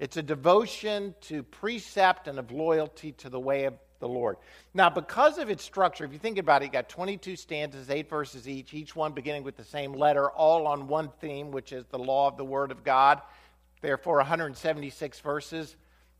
It's 0.00 0.16
a 0.16 0.22
devotion 0.22 1.14
to 1.22 1.42
precept 1.42 2.26
and 2.26 2.38
of 2.38 2.50
loyalty 2.50 3.12
to 3.12 3.28
the 3.28 3.38
way 3.38 3.64
of 3.64 3.74
the 3.98 4.08
Lord. 4.08 4.38
Now, 4.72 4.88
because 4.88 5.36
of 5.36 5.50
its 5.50 5.62
structure, 5.62 6.06
if 6.06 6.12
you 6.14 6.18
think 6.18 6.38
about 6.38 6.62
it, 6.62 6.64
you 6.64 6.72
got 6.72 6.88
22 6.88 7.36
stanzas, 7.36 7.90
eight 7.90 8.08
verses 8.08 8.48
each, 8.48 8.72
each 8.72 8.96
one 8.96 9.12
beginning 9.12 9.44
with 9.44 9.58
the 9.58 9.64
same 9.64 9.92
letter, 9.92 10.30
all 10.30 10.66
on 10.66 10.88
one 10.88 11.10
theme, 11.20 11.50
which 11.50 11.72
is 11.72 11.84
the 11.84 11.98
law 11.98 12.26
of 12.26 12.38
the 12.38 12.44
Word 12.44 12.72
of 12.72 12.82
God. 12.82 13.20
Therefore, 13.82 14.16
176 14.16 15.20
verses. 15.20 15.76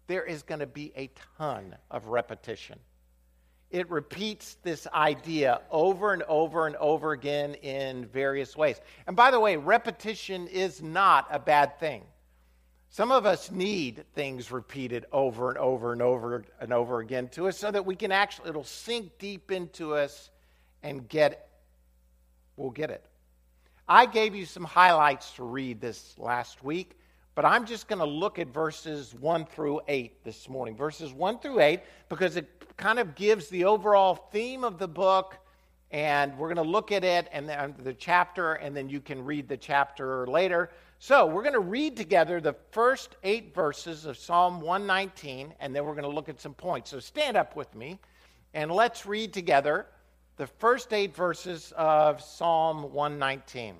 There 0.09 0.25
is 0.25 0.43
going 0.43 0.61
to 0.61 0.67
be 0.67 0.93
a 0.95 1.11
ton 1.39 1.75
of 1.91 2.09
repetition. 2.09 2.79
It 3.71 3.89
repeats 3.89 4.59
this 4.63 4.87
idea 4.93 5.63
over 5.71 6.13
and 6.13 6.23
over 6.25 6.67
and 6.67 6.77
over 6.77 7.13
again 7.13 7.55
in 7.55 8.05
various 8.05 8.55
ways. 8.55 8.79
And 9.07 9.17
by 9.17 9.31
the 9.31 9.41
way, 9.41 9.57
repetition 9.57 10.49
is 10.49 10.83
not 10.83 11.29
a 11.31 11.39
bad 11.39 11.79
thing. 11.81 12.03
Some 12.93 13.13
of 13.13 13.25
us 13.25 13.53
need 13.53 14.05
things 14.15 14.51
repeated 14.51 15.07
over 15.13 15.49
and 15.49 15.59
over 15.59 15.93
and 15.93 16.03
over 16.03 16.45
and 16.61 16.73
over 16.73 16.99
again 16.99 17.29
to 17.29 17.47
us 17.47 17.57
so 17.57 17.71
that 17.71 17.87
we 17.87 17.95
can 17.95 18.11
actually, 18.11 18.51
it'll 18.51 18.65
sink 18.65 19.17
deep 19.17 19.53
into 19.53 19.95
us 19.95 20.29
and 20.83 21.09
get 21.09 21.33
it. 21.33 21.49
We'll 22.57 22.71
get 22.71 22.91
it. 22.91 23.07
I 23.89 24.07
gave 24.07 24.35
you 24.35 24.45
some 24.45 24.65
highlights 24.65 25.31
to 25.35 25.45
read 25.45 25.81
this 25.81 26.19
last 26.19 26.65
week, 26.65 26.99
but 27.37 27.45
I'm 27.45 27.65
just 27.65 27.87
going 27.87 28.01
to 28.01 28.05
look 28.05 28.41
at 28.41 28.49
verses 28.49 29.15
1 29.15 29.47
through 29.47 29.83
8 29.87 30.25
this 30.25 30.49
morning. 30.49 30.77
Verses 30.77 31.13
1 31.13 31.39
through 31.39 31.61
8, 31.61 31.81
because 32.09 32.35
it 32.35 32.77
kind 32.77 32.99
of 32.99 33.15
gives 33.15 33.49
the 33.51 33.67
overall 33.67 34.17
theme 34.33 34.65
of 34.65 34.79
the 34.79 34.89
book, 34.89 35.39
and 35.93 36.37
we're 36.37 36.53
going 36.53 36.65
to 36.65 36.71
look 36.71 36.91
at 36.91 37.05
it 37.05 37.29
and 37.31 37.49
then 37.49 37.73
the 37.85 37.95
chapter, 37.95 38.55
and 38.55 38.77
then 38.77 38.89
you 38.89 39.01
can 39.01 39.25
read 39.25 39.49
the 39.49 39.57
chapter 39.57 40.27
later. 40.27 40.71
So, 41.02 41.25
we're 41.25 41.40
going 41.40 41.54
to 41.54 41.61
read 41.61 41.97
together 41.97 42.42
the 42.42 42.54
first 42.73 43.16
eight 43.23 43.54
verses 43.54 44.04
of 44.04 44.19
Psalm 44.19 44.61
119, 44.61 45.54
and 45.59 45.75
then 45.75 45.87
we're 45.87 45.95
going 45.95 46.04
to 46.04 46.11
look 46.11 46.28
at 46.28 46.38
some 46.38 46.52
points. 46.52 46.90
So, 46.90 47.00
stand 47.00 47.38
up 47.38 47.57
with 47.57 47.75
me, 47.75 47.99
and 48.52 48.71
let's 48.71 49.07
read 49.07 49.33
together 49.33 49.87
the 50.37 50.47
first 50.47 50.92
eight 50.92 51.16
verses 51.16 51.73
of 51.75 52.21
Psalm 52.21 52.92
119. 52.92 53.76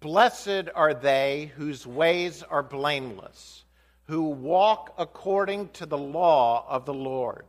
Blessed 0.00 0.68
are 0.74 0.94
they 0.94 1.52
whose 1.54 1.86
ways 1.86 2.42
are 2.42 2.64
blameless, 2.64 3.62
who 4.08 4.24
walk 4.24 4.94
according 4.98 5.68
to 5.74 5.86
the 5.86 5.96
law 5.96 6.66
of 6.68 6.86
the 6.86 6.94
Lord. 6.94 7.44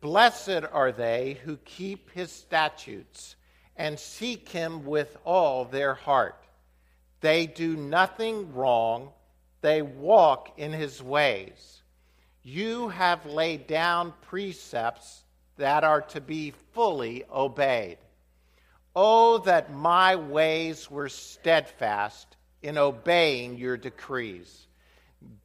Blessed 0.00 0.62
are 0.72 0.90
they 0.90 1.38
who 1.44 1.58
keep 1.58 2.10
his 2.12 2.32
statutes 2.32 3.36
and 3.76 3.98
seek 3.98 4.48
him 4.48 4.84
with 4.84 5.16
all 5.24 5.64
their 5.64 5.94
heart. 5.94 6.42
They 7.20 7.46
do 7.46 7.76
nothing 7.76 8.54
wrong, 8.54 9.10
they 9.60 9.82
walk 9.82 10.58
in 10.58 10.72
his 10.72 11.02
ways. 11.02 11.82
You 12.42 12.88
have 12.88 13.26
laid 13.26 13.66
down 13.66 14.12
precepts 14.22 15.24
that 15.56 15.82
are 15.82 16.02
to 16.02 16.20
be 16.20 16.52
fully 16.72 17.24
obeyed. 17.32 17.98
Oh, 18.94 19.38
that 19.38 19.72
my 19.72 20.16
ways 20.16 20.90
were 20.90 21.08
steadfast 21.08 22.36
in 22.62 22.78
obeying 22.78 23.58
your 23.58 23.76
decrees. 23.76 24.66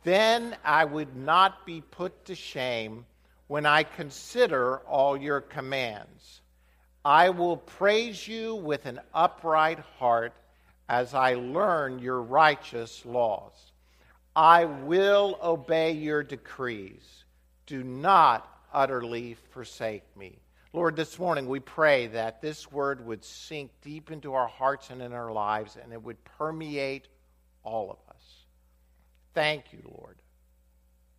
Then 0.04 0.56
I 0.64 0.86
would 0.86 1.16
not 1.16 1.66
be 1.66 1.82
put 1.82 2.26
to 2.26 2.36
shame 2.36 3.06
when 3.48 3.66
I 3.66 3.84
consider 3.84 4.78
all 4.80 5.18
your 5.18 5.42
commands. 5.42 6.41
I 7.04 7.30
will 7.30 7.58
praise 7.58 8.28
you 8.28 8.56
with 8.56 8.86
an 8.86 9.00
upright 9.14 9.80
heart 9.98 10.34
as 10.88 11.14
I 11.16 11.34
learn 11.34 12.00
your 12.00 12.22
righteous 12.22 13.04
laws. 13.06 13.72
I 14.36 14.66
will 14.66 15.40
obey 15.42 15.94
your 15.94 16.22
decrees. 16.22 17.24
Do 17.66 17.84
not 17.84 18.48
utterly 18.72 19.36
forsake 19.50 20.04
me. 20.16 20.40
Lord, 20.74 20.96
this 20.96 21.18
morning 21.18 21.48
we 21.48 21.60
pray 21.60 22.08
that 22.08 22.42
this 22.42 22.72
word 22.72 23.06
would 23.06 23.26
sink 23.26 23.72
deep 23.82 24.12
into 24.12 24.34
our 24.34 24.48
hearts 24.48 24.90
and 24.90 25.02
in 25.02 25.12
our 25.12 25.32
lives 25.32 25.78
and 25.82 25.92
it 25.92 26.02
would 26.02 26.24
permeate 26.24 27.08
all 27.64 27.90
of 27.90 27.98
us. 28.14 28.24
Thank 29.34 29.74
you, 29.74 29.80
Lord. 29.98 30.22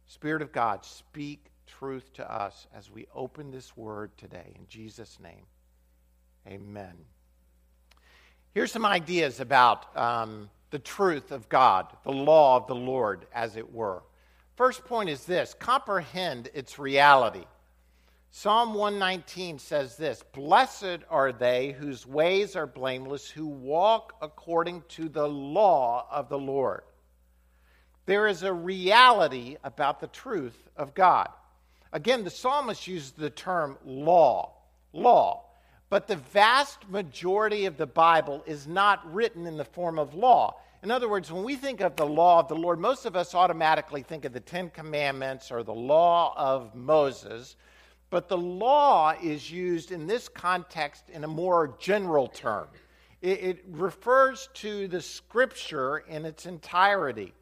Spirit 0.06 0.42
of 0.42 0.52
God, 0.52 0.84
speak 0.84 1.50
truth 1.66 2.12
to 2.14 2.32
us 2.32 2.66
as 2.74 2.90
we 2.90 3.06
open 3.14 3.50
this 3.50 3.76
word 3.76 4.16
today. 4.16 4.52
In 4.54 4.66
Jesus' 4.68 5.18
name. 5.20 5.44
Amen. 6.46 6.94
Here's 8.54 8.72
some 8.72 8.84
ideas 8.84 9.40
about 9.40 9.96
um, 9.96 10.50
the 10.70 10.78
truth 10.78 11.32
of 11.32 11.48
God, 11.48 11.86
the 12.04 12.12
law 12.12 12.56
of 12.56 12.66
the 12.66 12.74
Lord, 12.74 13.26
as 13.32 13.56
it 13.56 13.72
were. 13.72 14.02
First 14.56 14.84
point 14.84 15.08
is 15.08 15.24
this 15.24 15.54
comprehend 15.58 16.50
its 16.52 16.78
reality. 16.78 17.44
Psalm 18.30 18.74
119 18.74 19.58
says 19.58 19.96
this 19.96 20.22
Blessed 20.32 21.00
are 21.10 21.32
they 21.32 21.72
whose 21.72 22.06
ways 22.06 22.56
are 22.56 22.66
blameless, 22.66 23.28
who 23.28 23.46
walk 23.46 24.14
according 24.22 24.82
to 24.88 25.08
the 25.08 25.28
law 25.28 26.06
of 26.10 26.28
the 26.28 26.38
Lord. 26.38 26.82
There 28.06 28.26
is 28.26 28.42
a 28.42 28.52
reality 28.52 29.56
about 29.62 30.00
the 30.00 30.06
truth 30.08 30.56
of 30.76 30.94
God. 30.94 31.28
Again, 31.92 32.24
the 32.24 32.30
psalmist 32.30 32.88
uses 32.88 33.12
the 33.12 33.30
term 33.30 33.78
law. 33.84 34.54
Law. 34.92 35.44
But 35.92 36.06
the 36.06 36.16
vast 36.16 36.88
majority 36.88 37.66
of 37.66 37.76
the 37.76 37.86
Bible 37.86 38.42
is 38.46 38.66
not 38.66 39.12
written 39.12 39.46
in 39.46 39.58
the 39.58 39.64
form 39.66 39.98
of 39.98 40.14
law. 40.14 40.56
In 40.82 40.90
other 40.90 41.06
words, 41.06 41.30
when 41.30 41.44
we 41.44 41.54
think 41.54 41.82
of 41.82 41.96
the 41.96 42.06
law 42.06 42.40
of 42.40 42.48
the 42.48 42.54
Lord, 42.54 42.80
most 42.80 43.04
of 43.04 43.14
us 43.14 43.34
automatically 43.34 44.02
think 44.02 44.24
of 44.24 44.32
the 44.32 44.40
Ten 44.40 44.70
Commandments 44.70 45.50
or 45.52 45.62
the 45.62 45.74
law 45.74 46.32
of 46.34 46.74
Moses. 46.74 47.56
But 48.08 48.30
the 48.30 48.38
law 48.38 49.12
is 49.22 49.50
used 49.50 49.92
in 49.92 50.06
this 50.06 50.30
context 50.30 51.10
in 51.10 51.24
a 51.24 51.28
more 51.28 51.76
general 51.78 52.26
term. 52.26 52.68
It, 53.20 53.44
it 53.44 53.64
refers 53.68 54.48
to 54.54 54.88
the 54.88 55.02
scripture 55.02 55.98
in 55.98 56.24
its 56.24 56.46
entirety. 56.46 57.34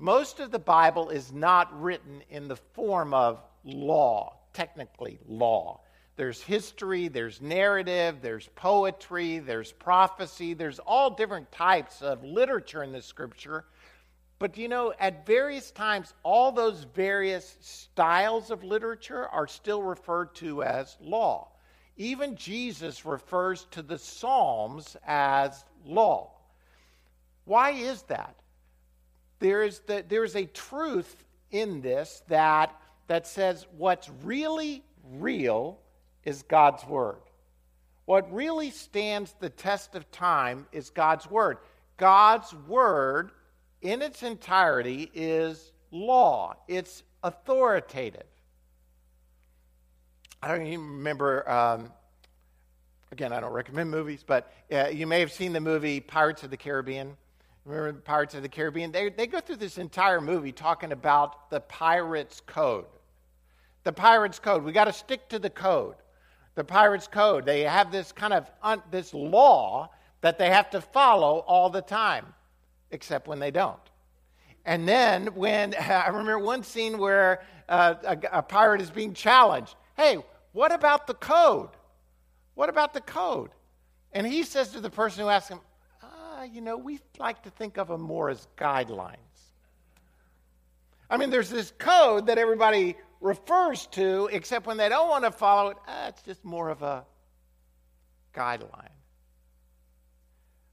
Most 0.00 0.40
of 0.40 0.50
the 0.50 0.58
Bible 0.58 1.10
is 1.10 1.32
not 1.32 1.80
written 1.80 2.24
in 2.28 2.48
the 2.48 2.56
form 2.56 3.14
of 3.14 3.40
law, 3.62 4.38
technically, 4.52 5.20
law. 5.28 5.78
There's 6.16 6.40
history, 6.40 7.08
there's 7.08 7.40
narrative, 7.40 8.18
there's 8.22 8.48
poetry, 8.54 9.40
there's 9.40 9.72
prophecy, 9.72 10.54
there's 10.54 10.78
all 10.78 11.10
different 11.10 11.50
types 11.50 12.02
of 12.02 12.22
literature 12.22 12.84
in 12.84 12.92
the 12.92 13.02
scripture. 13.02 13.64
But 14.38 14.56
you 14.56 14.68
know, 14.68 14.92
at 15.00 15.26
various 15.26 15.72
times, 15.72 16.14
all 16.22 16.52
those 16.52 16.84
various 16.84 17.56
styles 17.60 18.50
of 18.50 18.62
literature 18.62 19.26
are 19.26 19.48
still 19.48 19.82
referred 19.82 20.34
to 20.36 20.62
as 20.62 20.96
law. 21.00 21.48
Even 21.96 22.36
Jesus 22.36 23.04
refers 23.04 23.66
to 23.72 23.82
the 23.82 23.98
Psalms 23.98 24.96
as 25.06 25.64
law. 25.84 26.30
Why 27.44 27.70
is 27.70 28.02
that? 28.02 28.36
There 29.38 29.62
is, 29.62 29.80
the, 29.80 30.04
there 30.08 30.24
is 30.24 30.36
a 30.36 30.46
truth 30.46 31.24
in 31.50 31.80
this 31.80 32.22
that, 32.28 32.74
that 33.06 33.26
says 33.26 33.66
what's 33.76 34.10
really 34.22 34.84
real 35.12 35.78
is 36.24 36.42
God's 36.42 36.84
Word. 36.84 37.16
What 38.06 38.32
really 38.32 38.70
stands 38.70 39.34
the 39.40 39.48
test 39.48 39.94
of 39.94 40.10
time 40.10 40.66
is 40.72 40.90
God's 40.90 41.30
Word. 41.30 41.58
God's 41.96 42.52
Word, 42.52 43.30
in 43.80 44.02
its 44.02 44.22
entirety, 44.22 45.10
is 45.14 45.72
law, 45.90 46.54
it's 46.68 47.02
authoritative. 47.22 48.26
I 50.42 50.48
don't 50.48 50.66
even 50.66 50.86
remember, 50.98 51.48
um, 51.50 51.90
again, 53.10 53.32
I 53.32 53.40
don't 53.40 53.52
recommend 53.52 53.90
movies, 53.90 54.22
but 54.26 54.52
uh, 54.70 54.88
you 54.88 55.06
may 55.06 55.20
have 55.20 55.32
seen 55.32 55.54
the 55.54 55.60
movie 55.60 56.00
Pirates 56.00 56.42
of 56.42 56.50
the 56.50 56.58
Caribbean. 56.58 57.16
Remember 57.64 57.98
Pirates 58.00 58.34
of 58.34 58.42
the 58.42 58.48
Caribbean? 58.50 58.92
They, 58.92 59.08
they 59.08 59.26
go 59.26 59.40
through 59.40 59.56
this 59.56 59.78
entire 59.78 60.20
movie 60.20 60.52
talking 60.52 60.92
about 60.92 61.48
the 61.48 61.60
pirate's 61.60 62.42
code. 62.44 62.84
The 63.84 63.92
pirate's 63.92 64.38
code. 64.38 64.64
We 64.64 64.72
got 64.72 64.84
to 64.84 64.92
stick 64.92 65.30
to 65.30 65.38
the 65.38 65.48
code 65.48 65.94
the 66.54 66.64
Pirates 66.64 67.06
Code. 67.06 67.44
They 67.44 67.62
have 67.62 67.90
this 67.90 68.12
kind 68.12 68.32
of 68.32 68.50
un, 68.62 68.82
this 68.90 69.12
law 69.12 69.90
that 70.20 70.38
they 70.38 70.50
have 70.50 70.70
to 70.70 70.80
follow 70.80 71.38
all 71.46 71.70
the 71.70 71.82
time, 71.82 72.26
except 72.90 73.28
when 73.28 73.38
they 73.38 73.50
don't. 73.50 73.78
And 74.64 74.88
then 74.88 75.26
when 75.34 75.74
I 75.80 76.08
remember 76.08 76.38
one 76.38 76.62
scene 76.62 76.98
where 76.98 77.42
uh, 77.68 77.94
a, 78.04 78.18
a 78.38 78.42
pirate 78.42 78.80
is 78.80 78.90
being 78.90 79.14
challenged. 79.14 79.74
Hey, 79.96 80.18
what 80.52 80.72
about 80.72 81.06
the 81.06 81.14
code? 81.14 81.70
What 82.54 82.68
about 82.68 82.94
the 82.94 83.00
code? 83.00 83.50
And 84.12 84.26
he 84.26 84.44
says 84.44 84.68
to 84.70 84.80
the 84.80 84.90
person 84.90 85.24
who 85.24 85.28
asks 85.28 85.50
him, 85.50 85.60
ah, 86.02 86.44
you 86.44 86.60
know, 86.60 86.76
we 86.76 87.00
like 87.18 87.42
to 87.42 87.50
think 87.50 87.78
of 87.78 87.88
them 87.88 88.00
more 88.00 88.30
as 88.30 88.46
guidelines. 88.56 89.16
I 91.10 91.16
mean, 91.16 91.30
there's 91.30 91.50
this 91.50 91.72
code 91.78 92.26
that 92.26 92.38
everybody 92.38 92.96
refers 93.24 93.86
to, 93.86 94.28
except 94.32 94.66
when 94.66 94.76
they 94.76 94.90
don't 94.90 95.08
want 95.08 95.24
to 95.24 95.30
follow 95.30 95.70
it, 95.70 95.78
uh, 95.88 96.06
it's 96.08 96.20
just 96.22 96.44
more 96.44 96.68
of 96.68 96.82
a 96.82 97.06
guideline. 98.34 98.90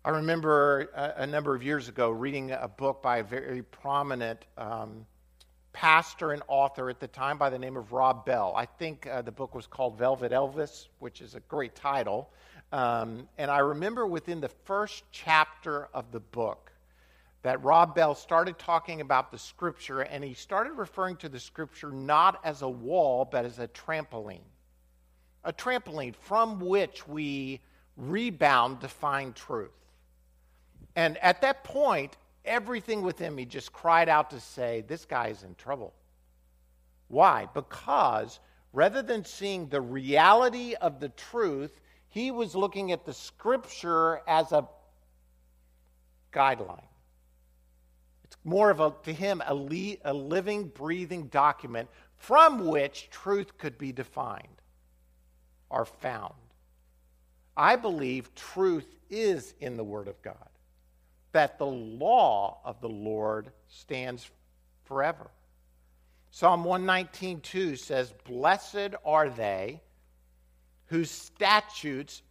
I 0.03 0.10
remember 0.10 0.89
a, 0.93 1.22
a, 1.24 1.27
number 1.27 1.55
of 1.55 1.63
years 1.63 1.88
ago 1.88 2.10
reading 2.10 2.51
a 2.51 2.67
book 2.67 3.01
by 3.01 3.20
a 3.20 3.24
very 3.24 3.62
prominent 3.62 4.46
um, 4.58 5.05
pastor 5.72 6.34
and 6.34 6.43
author 6.50 6.89
at 6.89 7.00
the 7.00 7.08
time 7.08 7.38
by 7.38 7.50
the 7.50 7.60
name 7.60 7.77
of 7.77 7.93
Rob 7.93 8.25
Bell. 8.25 8.53
I 8.53 8.65
think 8.65 9.08
uh, 9.08 9.22
the 9.22 9.31
book 9.31 9.55
was 9.55 9.65
called 9.65 9.98
Velvet 9.98 10.34
Elvis, 10.34 10.88
which 11.00 11.22
is 11.22 11.36
a 11.36 11.39
great 11.41 11.74
title. 11.74 12.31
Um, 12.74 13.29
and 13.38 13.50
I 13.50 13.60
remember 13.60 14.05
within 14.05 14.41
the 14.41 14.50
first 14.65 15.05
chapter 15.12 15.88
of 15.93 16.12
the 16.12 16.20
book, 16.20 16.71
that 17.43 17.63
Rob 17.63 17.95
Bell 17.95 18.13
started 18.13 18.60
talking 18.60 19.01
about 19.01 19.31
the 19.31 19.38
scripture, 19.38 20.01
and 20.01 20.24
he 20.24 20.33
started 20.33 20.74
referring 20.74 21.15
to 21.17 21.29
the 21.29 21.39
scripture 21.39 21.91
not 21.91 22.39
as 22.43 22.62
a 22.62 22.69
wall, 22.69 23.27
but 23.29 23.45
as 23.45 23.60
a 23.60 23.67
trampoline. 23.69 24.43
A 25.43 25.51
trampoline 25.51 26.15
from 26.15 26.60
which 26.60 27.07
we 27.07 27.60
rebound 27.98 28.81
to 28.81 28.88
find 28.88 29.36
truth. 29.36 29.71
And 30.95 31.17
at 31.17 31.41
that 31.41 31.63
point, 31.63 32.15
everything 32.45 33.01
within 33.01 33.33
me 33.33 33.45
just 33.45 33.74
cried 33.74 34.07
out 34.07 34.29
to 34.31 34.39
say, 34.39 34.83
This 34.88 35.05
guy 35.05 35.27
is 35.27 35.43
in 35.43 35.55
trouble. 35.55 35.93
Why? 37.07 37.48
Because 37.53 38.39
rather 38.71 39.01
than 39.01 39.25
seeing 39.25 39.67
the 39.67 39.81
reality 39.81 40.75
of 40.75 41.00
the 41.00 41.10
truth, 41.10 41.81
he 42.07 42.29
was 42.29 42.55
looking 42.55 42.91
at 42.91 43.05
the 43.05 43.13
scripture 43.13 44.21
as 44.27 44.51
a 44.51 44.67
guideline. 46.31 46.83
More 48.44 48.70
of 48.70 48.80
a, 48.80 48.94
to 49.04 49.14
him, 49.14 49.42
a, 49.46 49.54
le- 49.54 49.98
a 50.04 50.14
living, 50.14 50.68
breathing 50.68 51.28
document 51.28 51.90
from 52.18 52.68
which 52.68 53.10
truth 53.10 53.58
could 53.58 53.78
be 53.78 53.92
defined 53.92 54.62
or 55.70 55.86
found. 55.86 56.34
I 57.56 57.76
believe 57.76 58.34
truth 58.36 58.88
is 59.10 59.54
in 59.60 59.78
the 59.78 59.84
Word 59.84 60.08
of 60.08 60.22
God, 60.22 60.36
that 61.32 61.58
the 61.58 61.66
law 61.66 62.60
of 62.64 62.80
the 62.82 62.90
Lord 62.90 63.52
stands 63.68 64.30
forever. 64.86 65.30
Psalm 66.32 66.64
119.2 66.64 67.78
says, 67.78 68.14
Blessed 68.26 68.96
are 69.06 69.30
they 69.30 69.82
whose 70.88 71.12
statutes, 71.12 72.22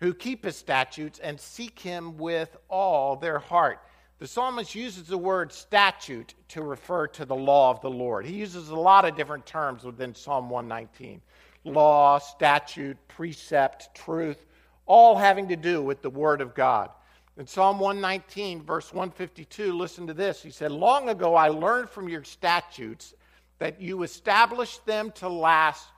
who 0.00 0.12
keep 0.12 0.44
his 0.44 0.56
statutes 0.56 1.18
and 1.18 1.40
seek 1.40 1.78
him 1.78 2.18
with 2.18 2.56
all 2.68 3.16
their 3.16 3.38
heart. 3.38 3.80
The 4.18 4.28
psalmist 4.28 4.74
uses 4.74 5.08
the 5.08 5.18
word 5.18 5.52
statute 5.52 6.34
to 6.48 6.62
refer 6.62 7.08
to 7.08 7.24
the 7.24 7.34
law 7.34 7.70
of 7.70 7.80
the 7.80 7.90
Lord. 7.90 8.24
He 8.24 8.36
uses 8.36 8.68
a 8.68 8.76
lot 8.76 9.04
of 9.04 9.16
different 9.16 9.44
terms 9.44 9.84
within 9.84 10.14
Psalm 10.14 10.48
119 10.48 11.20
law, 11.64 12.18
statute, 12.18 12.96
precept, 13.08 13.94
truth, 13.94 14.44
all 14.86 15.16
having 15.16 15.48
to 15.48 15.56
do 15.56 15.82
with 15.82 16.02
the 16.02 16.10
Word 16.10 16.40
of 16.40 16.54
God. 16.54 16.90
In 17.36 17.46
Psalm 17.46 17.80
119, 17.80 18.62
verse 18.62 18.92
152, 18.92 19.72
listen 19.72 20.06
to 20.06 20.14
this. 20.14 20.42
He 20.42 20.50
said, 20.50 20.70
Long 20.70 21.08
ago 21.08 21.34
I 21.34 21.48
learned 21.48 21.90
from 21.90 22.08
your 22.08 22.22
statutes 22.22 23.14
that 23.58 23.80
you 23.80 24.02
established 24.02 24.84
them 24.86 25.10
to 25.12 25.28
last 25.28 25.88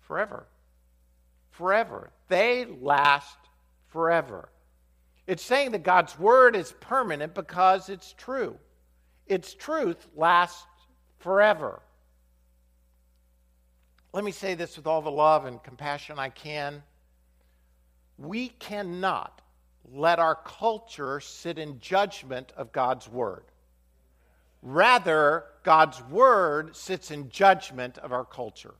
forever. 0.00 0.46
Forever. 1.52 2.10
They 2.28 2.64
last 2.64 3.38
forever. 3.88 4.48
It's 5.26 5.42
saying 5.42 5.72
that 5.72 5.82
God's 5.82 6.18
word 6.18 6.54
is 6.54 6.72
permanent 6.80 7.34
because 7.34 7.88
it's 7.88 8.12
true. 8.12 8.58
Its 9.26 9.54
truth 9.54 10.06
lasts 10.14 10.66
forever. 11.18 11.80
Let 14.12 14.22
me 14.22 14.32
say 14.32 14.54
this 14.54 14.76
with 14.76 14.86
all 14.86 15.02
the 15.02 15.10
love 15.10 15.46
and 15.46 15.62
compassion 15.62 16.18
I 16.18 16.28
can. 16.28 16.82
We 18.18 18.48
cannot 18.48 19.40
let 19.92 20.18
our 20.18 20.36
culture 20.36 21.20
sit 21.20 21.58
in 21.58 21.80
judgment 21.80 22.52
of 22.56 22.70
God's 22.72 23.08
word. 23.08 23.44
Rather, 24.62 25.44
God's 25.62 26.02
word 26.04 26.76
sits 26.76 27.10
in 27.10 27.28
judgment 27.28 27.98
of 27.98 28.12
our 28.12 28.24
culture. 28.24 28.74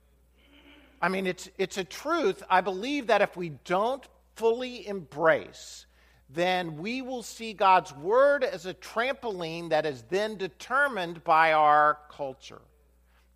I 1.00 1.08
mean, 1.08 1.26
it's, 1.26 1.50
it's 1.58 1.76
a 1.76 1.84
truth. 1.84 2.42
I 2.48 2.60
believe 2.62 3.08
that 3.08 3.20
if 3.20 3.36
we 3.36 3.50
don't 3.64 4.06
fully 4.36 4.86
embrace, 4.86 5.84
then 6.30 6.78
we 6.78 7.02
will 7.02 7.22
see 7.22 7.52
God's 7.52 7.94
word 7.94 8.44
as 8.44 8.66
a 8.66 8.74
trampoline 8.74 9.70
that 9.70 9.86
is 9.86 10.02
then 10.08 10.36
determined 10.36 11.22
by 11.24 11.52
our 11.52 11.98
culture. 12.10 12.62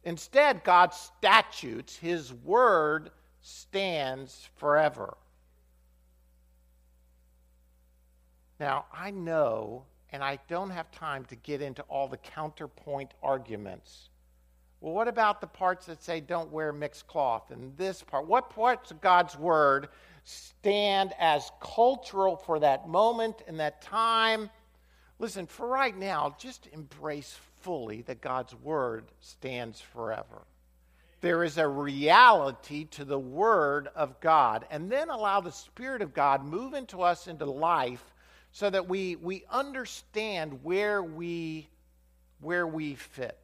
Instead, 0.05 0.65
God's 0.65 0.97
statutes, 0.97 1.97
His 1.97 2.33
word, 2.33 3.11
stands 3.41 4.49
forever. 4.57 5.17
Now, 8.59 8.87
I 8.93 9.11
know, 9.11 9.85
and 10.11 10.25
I 10.25 10.39
don't 10.49 10.71
have 10.71 10.91
time 10.91 11.25
to 11.27 11.37
get 11.37 11.63
into 11.63 11.83
all 11.83 12.09
the 12.09 12.17
counterpoint 12.17 13.13
arguments. 13.23 14.09
Well, 14.81 14.95
what 14.95 15.09
about 15.09 15.41
the 15.41 15.47
parts 15.47 15.87
that 15.87 16.03
say 16.03 16.21
don't 16.21 16.53
wear 16.53 16.73
mixed 16.73 17.07
cloth? 17.07 17.51
And 17.51 17.77
this 17.77 18.03
part, 18.03 18.27
what 18.27 18.51
parts 18.51 18.91
of 18.91 19.01
God's 19.01 19.37
word 19.37 19.89
stand 20.29 21.15
as 21.19 21.51
cultural 21.61 22.37
for 22.37 22.59
that 22.59 22.89
moment 22.89 23.43
and 23.47 23.59
that 23.61 23.81
time? 23.81 24.51
Listen, 25.19 25.47
for 25.47 25.67
right 25.67 25.97
now, 25.97 26.37
just 26.39 26.69
embrace 26.73 27.39
fully 27.61 28.03
that 28.03 28.21
God's 28.21 28.55
word 28.55 29.07
stands 29.21 29.81
forever. 29.81 30.43
There 31.21 31.43
is 31.43 31.59
a 31.59 31.67
reality 31.67 32.85
to 32.93 33.05
the 33.05 33.19
word 33.19 33.89
of 33.97 34.21
God, 34.21 34.67
and 34.71 34.93
then 34.93 35.09
allow 35.09 35.41
the 35.41 35.51
Spirit 35.51 36.03
of 36.03 36.15
God 36.15 36.45
move 36.45 36.75
into 36.75 37.03
us 37.03 37.27
into 37.27 37.47
life 37.47 38.05
so 38.53 38.71
that 38.71 38.89
we, 38.89 39.17
we 39.17 39.45
understand 39.51 40.63
where 40.63 41.03
we, 41.03 41.69
where 42.41 42.67
we 42.67 42.95
fit. 42.95 43.39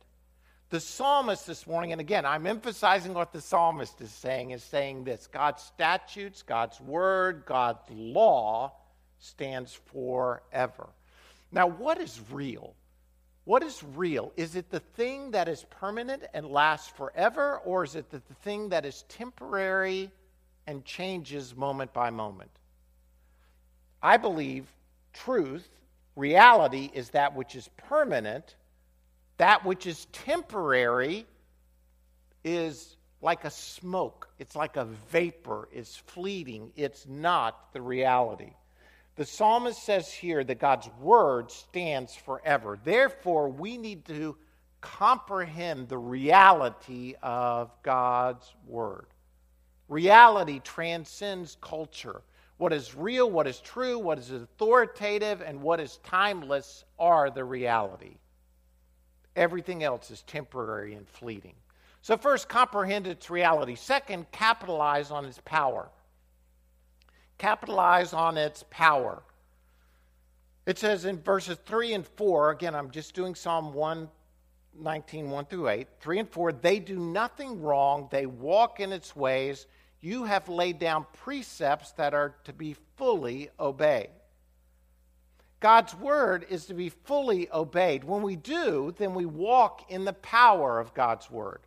The 0.70 0.80
psalmist 0.80 1.46
this 1.46 1.66
morning, 1.66 1.92
and 1.92 2.00
again, 2.00 2.24
I'm 2.24 2.46
emphasizing 2.46 3.14
what 3.14 3.32
the 3.32 3.40
psalmist 3.40 4.00
is 4.00 4.10
saying, 4.10 4.50
is 4.50 4.62
saying 4.62 5.04
this 5.04 5.26
God's 5.26 5.62
statutes, 5.62 6.42
God's 6.42 6.80
word, 6.80 7.44
God's 7.46 7.82
law 7.90 8.72
stands 9.18 9.72
forever. 9.92 10.88
Now, 11.52 11.68
what 11.68 12.00
is 12.00 12.20
real? 12.30 12.74
What 13.44 13.62
is 13.62 13.82
real? 13.94 14.32
Is 14.36 14.56
it 14.56 14.70
the 14.70 14.80
thing 14.80 15.32
that 15.32 15.48
is 15.48 15.64
permanent 15.68 16.24
and 16.32 16.46
lasts 16.46 16.88
forever, 16.88 17.58
or 17.64 17.84
is 17.84 17.94
it 17.94 18.10
the 18.10 18.20
thing 18.42 18.70
that 18.70 18.86
is 18.86 19.02
temporary 19.08 20.10
and 20.66 20.84
changes 20.84 21.54
moment 21.54 21.92
by 21.92 22.10
moment? 22.10 22.50
I 24.02 24.16
believe 24.16 24.66
truth, 25.12 25.68
reality, 26.16 26.90
is 26.92 27.10
that 27.10 27.34
which 27.34 27.54
is 27.54 27.68
permanent. 27.76 28.56
That 29.36 29.64
which 29.64 29.86
is 29.86 30.06
temporary 30.06 31.26
is 32.44 32.96
like 33.20 33.44
a 33.44 33.50
smoke, 33.50 34.28
it's 34.38 34.54
like 34.54 34.76
a 34.76 34.84
vapor, 35.10 35.68
it's 35.72 35.96
fleeting, 35.96 36.72
it's 36.76 37.06
not 37.06 37.72
the 37.72 37.80
reality. 37.80 38.52
The 39.16 39.24
psalmist 39.24 39.82
says 39.82 40.12
here 40.12 40.44
that 40.44 40.58
God's 40.58 40.88
word 41.00 41.50
stands 41.50 42.14
forever. 42.14 42.78
Therefore, 42.82 43.48
we 43.48 43.78
need 43.78 44.04
to 44.06 44.36
comprehend 44.80 45.88
the 45.88 45.98
reality 45.98 47.14
of 47.22 47.70
God's 47.82 48.52
word. 48.66 49.06
Reality 49.88 50.60
transcends 50.60 51.56
culture. 51.60 52.22
What 52.58 52.72
is 52.72 52.94
real, 52.94 53.30
what 53.30 53.46
is 53.46 53.60
true, 53.60 53.98
what 53.98 54.18
is 54.18 54.30
authoritative, 54.30 55.40
and 55.40 55.62
what 55.62 55.80
is 55.80 55.98
timeless 56.04 56.84
are 56.98 57.30
the 57.30 57.44
reality. 57.44 58.16
Everything 59.36 59.82
else 59.82 60.10
is 60.10 60.22
temporary 60.22 60.94
and 60.94 61.08
fleeting. 61.08 61.54
So, 62.02 62.16
first, 62.16 62.48
comprehend 62.48 63.06
its 63.06 63.30
reality. 63.30 63.74
Second, 63.74 64.30
capitalize 64.30 65.10
on 65.10 65.24
its 65.24 65.40
power 65.44 65.88
capitalize 67.38 68.12
on 68.12 68.36
its 68.36 68.64
power. 68.70 69.22
It 70.66 70.78
says 70.78 71.04
in 71.04 71.20
verses 71.20 71.58
3 71.66 71.94
and 71.94 72.06
4, 72.06 72.50
again, 72.50 72.74
I'm 72.74 72.90
just 72.90 73.14
doing 73.14 73.34
Psalm 73.34 73.74
119, 73.74 75.30
1 75.30 75.44
through 75.46 75.68
8, 75.68 75.86
3 76.00 76.18
and 76.20 76.30
4, 76.30 76.52
they 76.52 76.78
do 76.78 76.98
nothing 76.98 77.60
wrong, 77.60 78.08
they 78.10 78.26
walk 78.26 78.80
in 78.80 78.92
its 78.92 79.14
ways. 79.14 79.66
You 80.00 80.24
have 80.24 80.48
laid 80.48 80.78
down 80.78 81.06
precepts 81.12 81.92
that 81.92 82.14
are 82.14 82.34
to 82.44 82.52
be 82.52 82.76
fully 82.96 83.50
obeyed. 83.58 84.10
God's 85.64 85.94
word 85.94 86.44
is 86.50 86.66
to 86.66 86.74
be 86.74 86.90
fully 86.90 87.50
obeyed. 87.50 88.04
When 88.04 88.20
we 88.20 88.36
do, 88.36 88.94
then 88.98 89.14
we 89.14 89.24
walk 89.24 89.90
in 89.90 90.04
the 90.04 90.12
power 90.12 90.78
of 90.78 90.92
God's 90.92 91.30
word. 91.30 91.60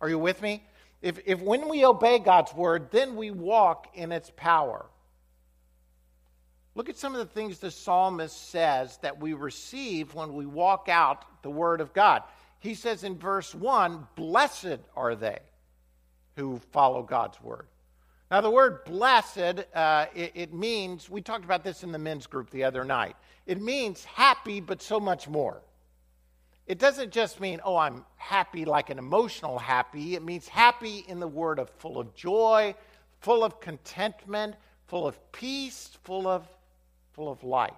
Are 0.00 0.08
you 0.08 0.18
with 0.18 0.40
me? 0.40 0.64
If, 1.02 1.20
if 1.26 1.38
when 1.38 1.68
we 1.68 1.84
obey 1.84 2.20
God's 2.20 2.54
word, 2.54 2.90
then 2.90 3.16
we 3.16 3.30
walk 3.30 3.88
in 3.92 4.12
its 4.12 4.32
power. 4.34 4.86
Look 6.74 6.88
at 6.88 6.96
some 6.96 7.12
of 7.12 7.18
the 7.18 7.26
things 7.26 7.58
the 7.58 7.70
psalmist 7.70 8.48
says 8.48 8.96
that 9.02 9.20
we 9.20 9.34
receive 9.34 10.14
when 10.14 10.32
we 10.32 10.46
walk 10.46 10.88
out 10.88 11.42
the 11.42 11.50
word 11.50 11.82
of 11.82 11.92
God. 11.92 12.22
He 12.60 12.72
says 12.72 13.04
in 13.04 13.18
verse 13.18 13.54
1 13.54 14.08
Blessed 14.14 14.78
are 14.96 15.14
they 15.14 15.40
who 16.36 16.62
follow 16.72 17.02
God's 17.02 17.38
word. 17.42 17.66
Now, 18.30 18.42
the 18.42 18.50
word 18.50 18.84
blessed, 18.84 19.64
uh, 19.74 20.06
it, 20.14 20.32
it 20.34 20.52
means, 20.52 21.08
we 21.08 21.22
talked 21.22 21.44
about 21.44 21.64
this 21.64 21.82
in 21.82 21.92
the 21.92 21.98
men's 21.98 22.26
group 22.26 22.50
the 22.50 22.64
other 22.64 22.84
night. 22.84 23.16
It 23.46 23.60
means 23.60 24.04
happy, 24.04 24.60
but 24.60 24.82
so 24.82 25.00
much 25.00 25.28
more. 25.28 25.62
It 26.66 26.78
doesn't 26.78 27.10
just 27.10 27.40
mean, 27.40 27.60
oh, 27.64 27.76
I'm 27.76 28.04
happy 28.16 28.66
like 28.66 28.90
an 28.90 28.98
emotional 28.98 29.58
happy. 29.58 30.14
It 30.14 30.22
means 30.22 30.46
happy 30.46 31.06
in 31.08 31.20
the 31.20 31.28
word 31.28 31.58
of 31.58 31.70
full 31.70 31.98
of 31.98 32.14
joy, 32.14 32.74
full 33.20 33.42
of 33.42 33.60
contentment, 33.60 34.56
full 34.86 35.06
of 35.06 35.32
peace, 35.32 35.96
full 36.04 36.26
of, 36.26 36.46
full 37.12 37.32
of 37.32 37.42
life. 37.42 37.72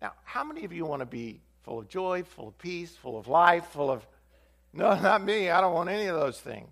Now, 0.00 0.12
how 0.22 0.44
many 0.44 0.64
of 0.64 0.72
you 0.72 0.86
want 0.86 1.00
to 1.00 1.06
be 1.06 1.40
full 1.64 1.80
of 1.80 1.88
joy, 1.88 2.22
full 2.22 2.48
of 2.48 2.58
peace, 2.58 2.94
full 2.94 3.18
of 3.18 3.28
life, 3.28 3.66
full 3.66 3.90
of. 3.90 4.06
No, 4.72 4.98
not 5.00 5.22
me. 5.24 5.50
I 5.50 5.60
don't 5.60 5.74
want 5.74 5.90
any 5.90 6.06
of 6.06 6.18
those 6.18 6.40
things. 6.40 6.70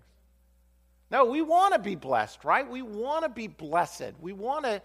No, 1.11 1.25
we 1.25 1.41
want 1.41 1.73
to 1.73 1.79
be 1.79 1.95
blessed, 1.95 2.45
right? 2.45 2.67
We 2.67 2.81
want 2.81 3.23
to 3.25 3.29
be 3.29 3.47
blessed. 3.47 4.13
We 4.21 4.31
want 4.31 4.63
to 4.63 4.81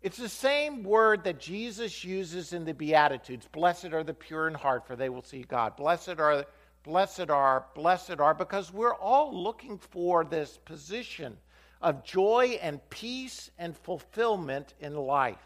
It's 0.00 0.16
the 0.16 0.28
same 0.28 0.84
word 0.84 1.24
that 1.24 1.40
Jesus 1.40 2.04
uses 2.04 2.52
in 2.52 2.64
the 2.64 2.72
Beatitudes. 2.72 3.48
Blessed 3.50 3.86
are 3.86 4.04
the 4.04 4.14
pure 4.14 4.46
in 4.46 4.54
heart, 4.54 4.86
for 4.86 4.94
they 4.94 5.08
will 5.08 5.24
see 5.24 5.42
God. 5.42 5.76
Blessed 5.76 6.20
are, 6.20 6.46
blessed 6.84 7.30
are, 7.30 7.66
blessed 7.74 8.20
are, 8.20 8.32
because 8.32 8.72
we're 8.72 8.94
all 8.94 9.42
looking 9.42 9.78
for 9.78 10.24
this 10.24 10.56
position 10.64 11.36
of 11.82 12.04
joy 12.04 12.60
and 12.62 12.80
peace 12.88 13.50
and 13.58 13.76
fulfillment 13.76 14.74
in 14.78 14.94
life. 14.94 15.42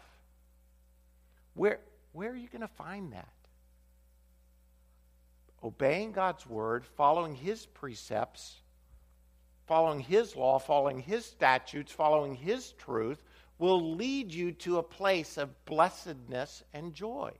Where, 1.55 1.79
where 2.11 2.29
are 2.29 2.35
you 2.35 2.47
going 2.47 2.61
to 2.61 2.67
find 2.67 3.13
that? 3.13 3.27
Obeying 5.63 6.11
God's 6.11 6.45
word, 6.45 6.85
following 6.85 7.33
his 7.33 7.65
precepts, 7.65 8.60
following 9.71 10.01
his 10.01 10.35
law, 10.35 10.59
following 10.59 10.99
his 10.99 11.23
statutes, 11.25 11.93
following 11.93 12.35
his 12.35 12.73
truth 12.73 13.23
will 13.57 13.95
lead 13.95 14.29
you 14.33 14.51
to 14.51 14.79
a 14.79 14.83
place 14.83 15.37
of 15.37 15.63
blessedness 15.63 16.61
and 16.73 16.93
joy. 16.93 17.31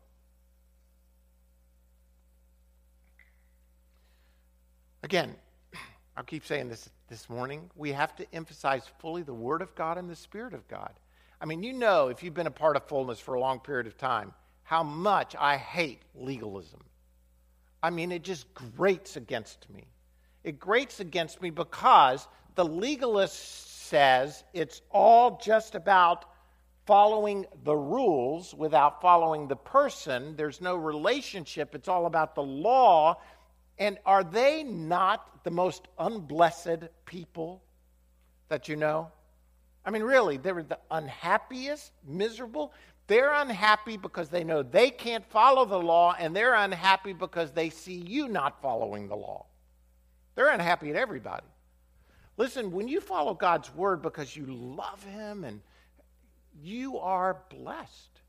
Again, 5.04 5.36
I'll 6.16 6.24
keep 6.24 6.46
saying 6.46 6.70
this 6.70 6.90
this 7.10 7.30
morning. 7.30 7.70
We 7.76 7.92
have 7.92 8.16
to 8.16 8.26
emphasize 8.34 8.90
fully 9.00 9.24
the 9.24 9.34
Word 9.34 9.62
of 9.62 9.76
God 9.76 9.98
and 9.98 10.10
the 10.10 10.16
Spirit 10.16 10.54
of 10.54 10.66
God. 10.70 10.94
I 11.42 11.46
mean, 11.46 11.64
you 11.64 11.74
know, 11.74 12.08
if 12.08 12.24
you've 12.24 12.34
been 12.34 12.48
a 12.48 12.50
part 12.50 12.78
of 12.78 12.88
fullness 12.88 13.20
for 13.20 13.34
a 13.34 13.42
long 13.42 13.60
period 13.60 13.88
of 13.88 13.98
time, 13.98 14.34
how 14.64 14.84
much 14.84 15.36
I 15.38 15.58
hate 15.58 16.04
legalism. 16.16 16.80
I 17.84 17.90
mean, 17.90 18.14
it 18.14 18.24
just 18.24 18.54
grates 18.54 19.18
against 19.18 19.70
me. 19.70 19.84
It 20.44 20.60
grates 20.60 21.00
against 21.00 21.42
me 21.42 21.50
because 21.50 22.28
the 22.56 22.66
legalist 22.66 23.88
says 23.88 24.44
it's 24.54 24.82
all 24.90 25.40
just 25.44 25.76
about 25.76 26.26
following 26.86 27.46
the 27.64 27.76
rules 27.76 28.54
without 28.54 29.02
following 29.02 29.48
the 29.48 29.56
person. 29.56 30.36
There's 30.36 30.62
no 30.62 30.76
relationship. 30.76 31.76
It's 31.76 31.88
all 31.88 32.06
about 32.06 32.36
the 32.36 32.44
law 32.44 33.18
and 33.82 33.98
are 34.06 34.24
they 34.24 34.62
not 34.62 35.44
the 35.44 35.50
most 35.50 35.88
unblessed 35.98 36.84
people 37.06 37.64
that 38.48 38.68
you 38.68 38.76
know? 38.76 39.12
I 39.84 39.90
mean, 39.90 40.04
really, 40.04 40.38
they're 40.38 40.62
the 40.62 40.78
unhappiest, 40.92 41.92
miserable. 42.08 42.74
They're 43.08 43.34
unhappy 43.34 43.98
because 43.98 44.30
they 44.30 44.44
know 44.44 44.62
they 44.62 44.92
can't 44.92 45.26
follow 45.32 45.66
the 45.66 45.80
law, 45.80 46.16
and 46.20 46.36
they're 46.36 46.54
unhappy 46.54 47.14
because 47.14 47.54
they 47.54 47.72
see 47.72 47.96
you 47.96 48.28
not 48.28 48.62
following 48.62 49.08
the 49.08 49.16
law. 49.16 49.48
They're 50.42 50.50
unhappy 50.50 50.90
at 50.90 50.96
everybody. 50.96 51.46
Listen, 52.36 52.72
when 52.72 52.88
you 52.88 53.00
follow 53.00 53.36
God's 53.36 53.72
word 53.76 54.02
because 54.02 54.36
you 54.36 54.48
love 54.48 55.04
Him 55.04 55.44
and 55.44 55.62
you 56.60 56.98
are 56.98 57.44
blessed. 57.52 58.22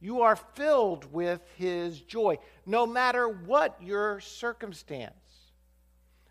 You 0.00 0.22
are 0.22 0.36
filled 0.36 1.12
with 1.12 1.42
his 1.56 2.00
joy, 2.00 2.38
no 2.64 2.86
matter 2.86 3.28
what 3.28 3.76
your 3.82 4.18
circumstance. 4.20 5.12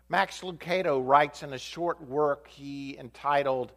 Max 0.08 0.40
Lucado 0.40 1.00
writes 1.06 1.44
in 1.44 1.52
a 1.52 1.58
short 1.58 2.02
work 2.02 2.48
he 2.48 2.98
entitled 2.98 3.70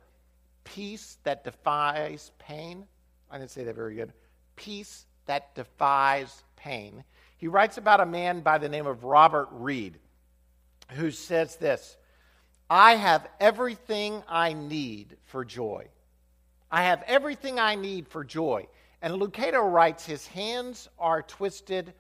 Peace 0.64 1.20
That 1.26 1.44
Defies 1.44 2.32
Pain. 2.40 2.88
I 3.30 3.38
didn't 3.38 3.52
say 3.52 3.66
that 3.66 3.76
very 3.76 3.94
good. 3.94 4.14
Peace 4.56 5.06
That 5.28 5.54
Defies 5.54 6.44
Pain. 6.56 7.04
He 7.38 7.48
writes 7.48 7.78
about 7.78 8.02
a 8.02 8.06
man 8.08 8.42
by 8.42 8.58
the 8.58 8.70
name 8.70 8.88
of 8.88 9.04
Robert 9.04 9.50
Reed 9.52 10.00
who 10.92 11.12
says 11.12 11.56
this 11.58 11.98
I 12.70 12.96
have 12.96 13.28
everything 13.40 14.24
I 14.28 14.54
need 14.54 15.18
for 15.26 15.44
joy. 15.44 15.88
I 16.72 16.84
have 16.84 17.04
everything 17.06 17.60
I 17.60 17.76
need 17.76 18.08
for 18.08 18.24
joy. 18.24 18.68
And 19.02 19.16
Lucado 19.16 19.70
writes 19.70 20.06
his 20.06 20.28
hands 20.28 20.88
are 20.98 21.22
twisted 21.22 21.94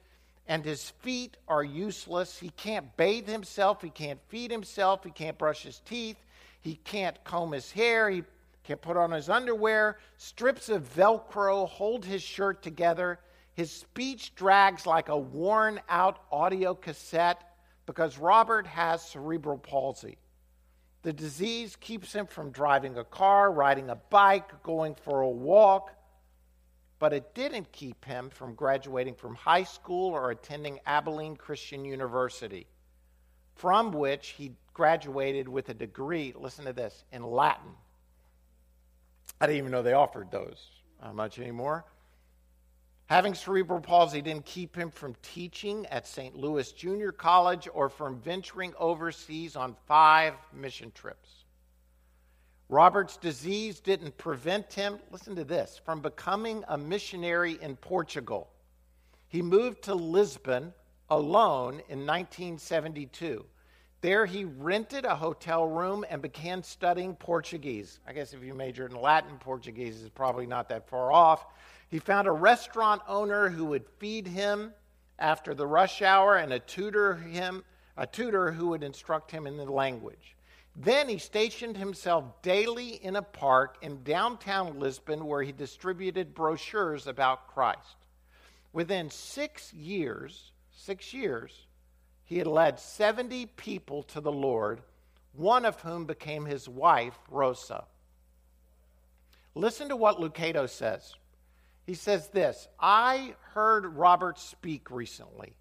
and 0.47 0.63
his 0.63 0.89
feet 1.01 1.35
are 1.47 1.63
useless. 1.63 2.37
He 2.37 2.49
can't 2.51 2.95
bathe 2.95 3.27
himself, 3.27 3.81
he 3.81 3.89
can't 3.89 4.19
feed 4.29 4.51
himself, 4.51 5.03
he 5.03 5.11
can't 5.11 5.37
brush 5.37 5.63
his 5.63 5.79
teeth, 5.79 6.17
he 6.61 6.75
can't 6.75 7.21
comb 7.23 7.51
his 7.51 7.71
hair, 7.71 8.09
he 8.09 8.23
can't 8.63 8.81
put 8.81 8.97
on 8.97 9.11
his 9.11 9.29
underwear. 9.29 9.97
Strips 10.17 10.69
of 10.69 10.83
Velcro 10.95 11.67
hold 11.67 12.05
his 12.05 12.21
shirt 12.21 12.61
together. 12.61 13.19
His 13.55 13.71
speech 13.71 14.35
drags 14.35 14.85
like 14.85 15.09
a 15.09 15.17
worn 15.17 15.81
out 15.89 16.23
audio 16.31 16.73
cassette 16.75 17.50
because 17.91 18.17
Robert 18.17 18.65
has 18.67 19.01
cerebral 19.03 19.57
palsy. 19.57 20.17
The 21.03 21.13
disease 21.13 21.75
keeps 21.75 22.13
him 22.13 22.27
from 22.27 22.51
driving 22.51 22.97
a 22.97 23.03
car, 23.03 23.51
riding 23.51 23.89
a 23.89 23.95
bike, 23.95 24.63
going 24.63 24.95
for 24.95 25.21
a 25.21 25.29
walk 25.29 25.91
but 27.01 27.13
it 27.13 27.33
didn't 27.33 27.71
keep 27.71 28.05
him 28.05 28.29
from 28.29 28.53
graduating 28.53 29.15
from 29.15 29.33
high 29.33 29.63
school 29.63 30.11
or 30.11 30.29
attending 30.29 30.79
Abilene 30.85 31.35
Christian 31.35 31.83
University, 31.83 32.67
from 33.55 33.91
which 33.91 34.27
he 34.37 34.51
graduated 34.75 35.49
with 35.49 35.69
a 35.69 35.73
degree, 35.73 36.31
listen 36.37 36.65
to 36.65 36.73
this, 36.73 37.03
in 37.11 37.23
Latin. 37.23 37.71
I 39.41 39.47
didn't 39.47 39.57
even 39.57 39.71
know 39.71 39.81
they 39.81 39.93
offered 39.93 40.29
those 40.29 40.63
Not 41.01 41.15
much 41.15 41.39
anymore. 41.39 41.85
Having 43.11 43.33
cerebral 43.33 43.81
palsy 43.81 44.21
didn't 44.21 44.45
keep 44.45 44.73
him 44.73 44.89
from 44.89 45.17
teaching 45.21 45.85
at 45.87 46.07
St. 46.07 46.33
Louis 46.33 46.71
Junior 46.71 47.11
College 47.11 47.67
or 47.73 47.89
from 47.89 48.21
venturing 48.21 48.73
overseas 48.79 49.57
on 49.57 49.75
five 49.85 50.33
mission 50.53 50.93
trips. 50.95 51.43
Robert's 52.69 53.17
disease 53.17 53.81
didn't 53.81 54.17
prevent 54.17 54.71
him, 54.71 54.97
listen 55.11 55.35
to 55.35 55.43
this, 55.43 55.81
from 55.83 55.99
becoming 55.99 56.63
a 56.69 56.77
missionary 56.77 57.59
in 57.61 57.75
Portugal. 57.75 58.49
He 59.27 59.41
moved 59.41 59.81
to 59.81 59.93
Lisbon 59.93 60.73
alone 61.09 61.81
in 61.89 62.07
1972. 62.07 63.45
There, 63.99 64.25
he 64.25 64.45
rented 64.45 65.03
a 65.03 65.17
hotel 65.17 65.67
room 65.67 66.05
and 66.09 66.21
began 66.21 66.63
studying 66.63 67.15
Portuguese. 67.15 67.99
I 68.07 68.13
guess 68.13 68.31
if 68.31 68.41
you 68.41 68.53
majored 68.53 68.91
in 68.91 69.01
Latin, 69.01 69.37
Portuguese 69.37 70.01
is 70.01 70.07
probably 70.07 70.45
not 70.45 70.69
that 70.69 70.87
far 70.87 71.11
off. 71.11 71.45
He 71.91 71.99
found 71.99 72.27
a 72.27 72.31
restaurant 72.31 73.01
owner 73.07 73.49
who 73.49 73.65
would 73.65 73.85
feed 73.99 74.25
him 74.25 74.73
after 75.19 75.53
the 75.53 75.67
rush 75.67 76.01
hour 76.01 76.37
and 76.37 76.51
a 76.51 76.59
tutor 76.59 77.15
him 77.15 77.63
a 77.97 78.07
tutor 78.07 78.51
who 78.51 78.69
would 78.69 78.83
instruct 78.83 79.29
him 79.29 79.45
in 79.45 79.57
the 79.57 79.65
language. 79.65 80.35
Then 80.75 81.09
he 81.09 81.17
stationed 81.17 81.75
himself 81.75 82.41
daily 82.41 82.95
in 83.03 83.17
a 83.17 83.21
park 83.21 83.77
in 83.81 84.03
downtown 84.03 84.79
Lisbon 84.79 85.25
where 85.25 85.43
he 85.43 85.51
distributed 85.51 86.33
brochures 86.33 87.07
about 87.07 87.49
Christ. 87.49 87.97
Within 88.71 89.09
six 89.09 89.73
years, 89.73 90.53
six 90.71 91.13
years, 91.13 91.67
he 92.23 92.37
had 92.37 92.47
led 92.47 92.79
70 92.79 93.47
people 93.47 94.03
to 94.03 94.21
the 94.21 94.31
Lord, 94.31 94.81
one 95.33 95.65
of 95.65 95.81
whom 95.81 96.05
became 96.05 96.45
his 96.45 96.69
wife, 96.69 97.19
Rosa. 97.29 97.83
Listen 99.53 99.89
to 99.89 99.97
what 99.97 100.17
Lucado 100.17 100.69
says. 100.69 101.13
He 101.91 101.95
says 101.95 102.29
this 102.29 102.69
I 102.79 103.35
heard 103.53 103.85
Robert 103.85 104.39
speak 104.39 104.89
recently. 104.91 105.57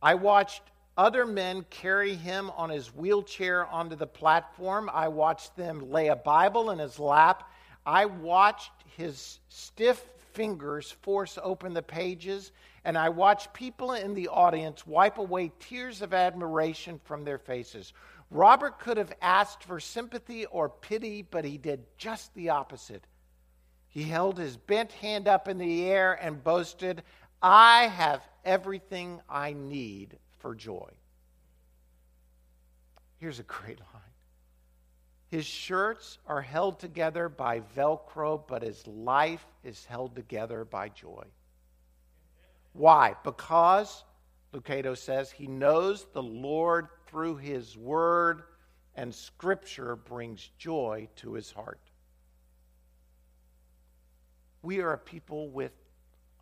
I 0.00 0.14
watched 0.14 0.62
other 0.96 1.26
men 1.26 1.66
carry 1.68 2.14
him 2.14 2.48
on 2.50 2.70
his 2.70 2.94
wheelchair 2.94 3.66
onto 3.66 3.96
the 3.96 4.06
platform. 4.06 4.88
I 4.94 5.08
watched 5.08 5.56
them 5.56 5.90
lay 5.90 6.06
a 6.06 6.14
Bible 6.14 6.70
in 6.70 6.78
his 6.78 7.00
lap. 7.00 7.50
I 7.84 8.04
watched 8.04 8.70
his 8.96 9.40
stiff 9.48 10.00
fingers 10.32 10.92
force 10.92 11.36
open 11.42 11.74
the 11.74 11.82
pages, 11.82 12.52
and 12.84 12.96
I 12.96 13.08
watched 13.08 13.52
people 13.52 13.94
in 13.94 14.14
the 14.14 14.28
audience 14.28 14.86
wipe 14.86 15.18
away 15.18 15.50
tears 15.58 16.02
of 16.02 16.14
admiration 16.14 17.00
from 17.02 17.24
their 17.24 17.38
faces. 17.38 17.92
Robert 18.30 18.78
could 18.78 18.96
have 18.96 19.12
asked 19.20 19.64
for 19.64 19.80
sympathy 19.80 20.46
or 20.46 20.68
pity, 20.68 21.22
but 21.22 21.44
he 21.44 21.58
did 21.58 21.84
just 21.96 22.32
the 22.36 22.50
opposite. 22.50 23.02
He 23.88 24.04
held 24.04 24.38
his 24.38 24.56
bent 24.56 24.92
hand 24.92 25.26
up 25.26 25.48
in 25.48 25.58
the 25.58 25.90
air 25.90 26.12
and 26.12 26.42
boasted, 26.42 27.02
I 27.42 27.86
have 27.88 28.22
everything 28.44 29.20
I 29.28 29.52
need 29.52 30.18
for 30.38 30.54
joy. 30.54 30.90
Here's 33.18 33.38
a 33.38 33.44
great 33.44 33.80
line 33.80 34.02
His 35.28 35.46
shirts 35.46 36.18
are 36.26 36.42
held 36.42 36.78
together 36.78 37.28
by 37.28 37.60
Velcro, 37.60 38.46
but 38.46 38.62
his 38.62 38.86
life 38.86 39.46
is 39.64 39.84
held 39.84 40.14
together 40.14 40.64
by 40.64 40.88
joy. 40.88 41.24
Why? 42.72 43.14
Because, 43.24 44.04
Lucado 44.52 44.96
says, 44.96 45.30
he 45.30 45.46
knows 45.46 46.06
the 46.12 46.22
Lord 46.22 46.88
through 47.06 47.36
his 47.36 47.76
word, 47.76 48.42
and 48.94 49.14
Scripture 49.14 49.96
brings 49.96 50.50
joy 50.58 51.08
to 51.16 51.32
his 51.32 51.50
heart. 51.50 51.87
We 54.62 54.80
are 54.80 54.92
a 54.92 54.98
people 54.98 55.48
with 55.50 55.72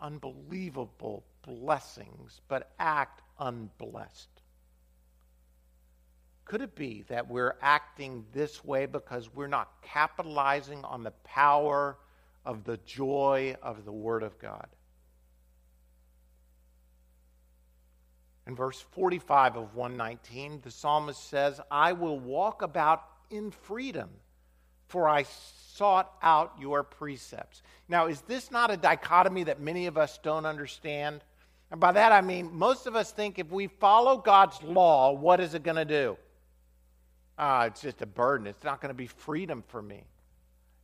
unbelievable 0.01 1.25
blessings, 1.43 2.41
but 2.49 2.73
act 2.79 3.23
unblessed. 3.39 4.29
Could 6.45 6.63
it 6.63 6.75
be 6.75 7.05
that 7.09 7.29
we're 7.29 7.57
acting 7.61 8.25
this 8.33 8.65
way 8.65 8.87
because 8.87 9.35
we're 9.35 9.49
not 9.49 9.69
capitalizing 9.83 10.85
on 10.85 11.03
the 11.03 11.11
power 11.25 11.99
of 12.47 12.63
the 12.63 12.79
joy 12.87 13.57
of 13.61 13.85
the 13.85 13.93
Word 13.93 14.23
of 14.23 14.39
God. 14.39 14.69
In 18.47 18.55
verse 18.55 18.81
45 18.93 19.57
of 19.57 19.75
119, 19.75 20.61
the 20.63 20.71
psalmist 20.71 21.29
says, 21.29 21.61
I 21.71 21.93
will 21.93 22.21
walk 22.21 22.63
about 22.63 23.03
in 23.29 23.51
freedom, 23.51 24.09
for 24.89 25.09
I 25.09 25.25
sought 25.75 26.13
out 26.23 26.55
your 26.61 26.83
precepts. 26.83 27.63
Now, 27.89 28.07
is 28.07 28.21
this 28.23 28.51
not 28.51 28.71
a 28.71 28.77
dichotomy 28.77 29.45
that 29.45 29.61
many 29.61 29.87
of 29.87 29.99
us 29.99 30.19
don't 30.23 30.47
understand? 30.47 31.23
And 31.71 31.81
by 31.81 31.93
that 31.93 32.13
I 32.13 32.21
mean, 32.21 32.51
most 32.53 32.87
of 32.87 32.97
us 32.97 33.13
think 33.13 33.39
if 33.39 33.51
we 33.51 33.67
follow 33.67 34.17
God's 34.17 34.63
law, 34.63 35.13
what 35.13 35.41
is 35.41 35.55
it 35.55 35.63
going 35.63 35.77
to 35.77 35.85
do? 35.85 36.17
Ah, 37.39 37.65
it's 37.65 37.83
just 37.83 38.03
a 38.03 38.07
burden. 38.07 38.47
It's 38.47 38.65
not 38.65 38.81
going 38.81 38.91
to 38.91 38.95
be 38.95 39.07
freedom 39.07 39.63
for 39.69 39.83
me. 39.83 40.05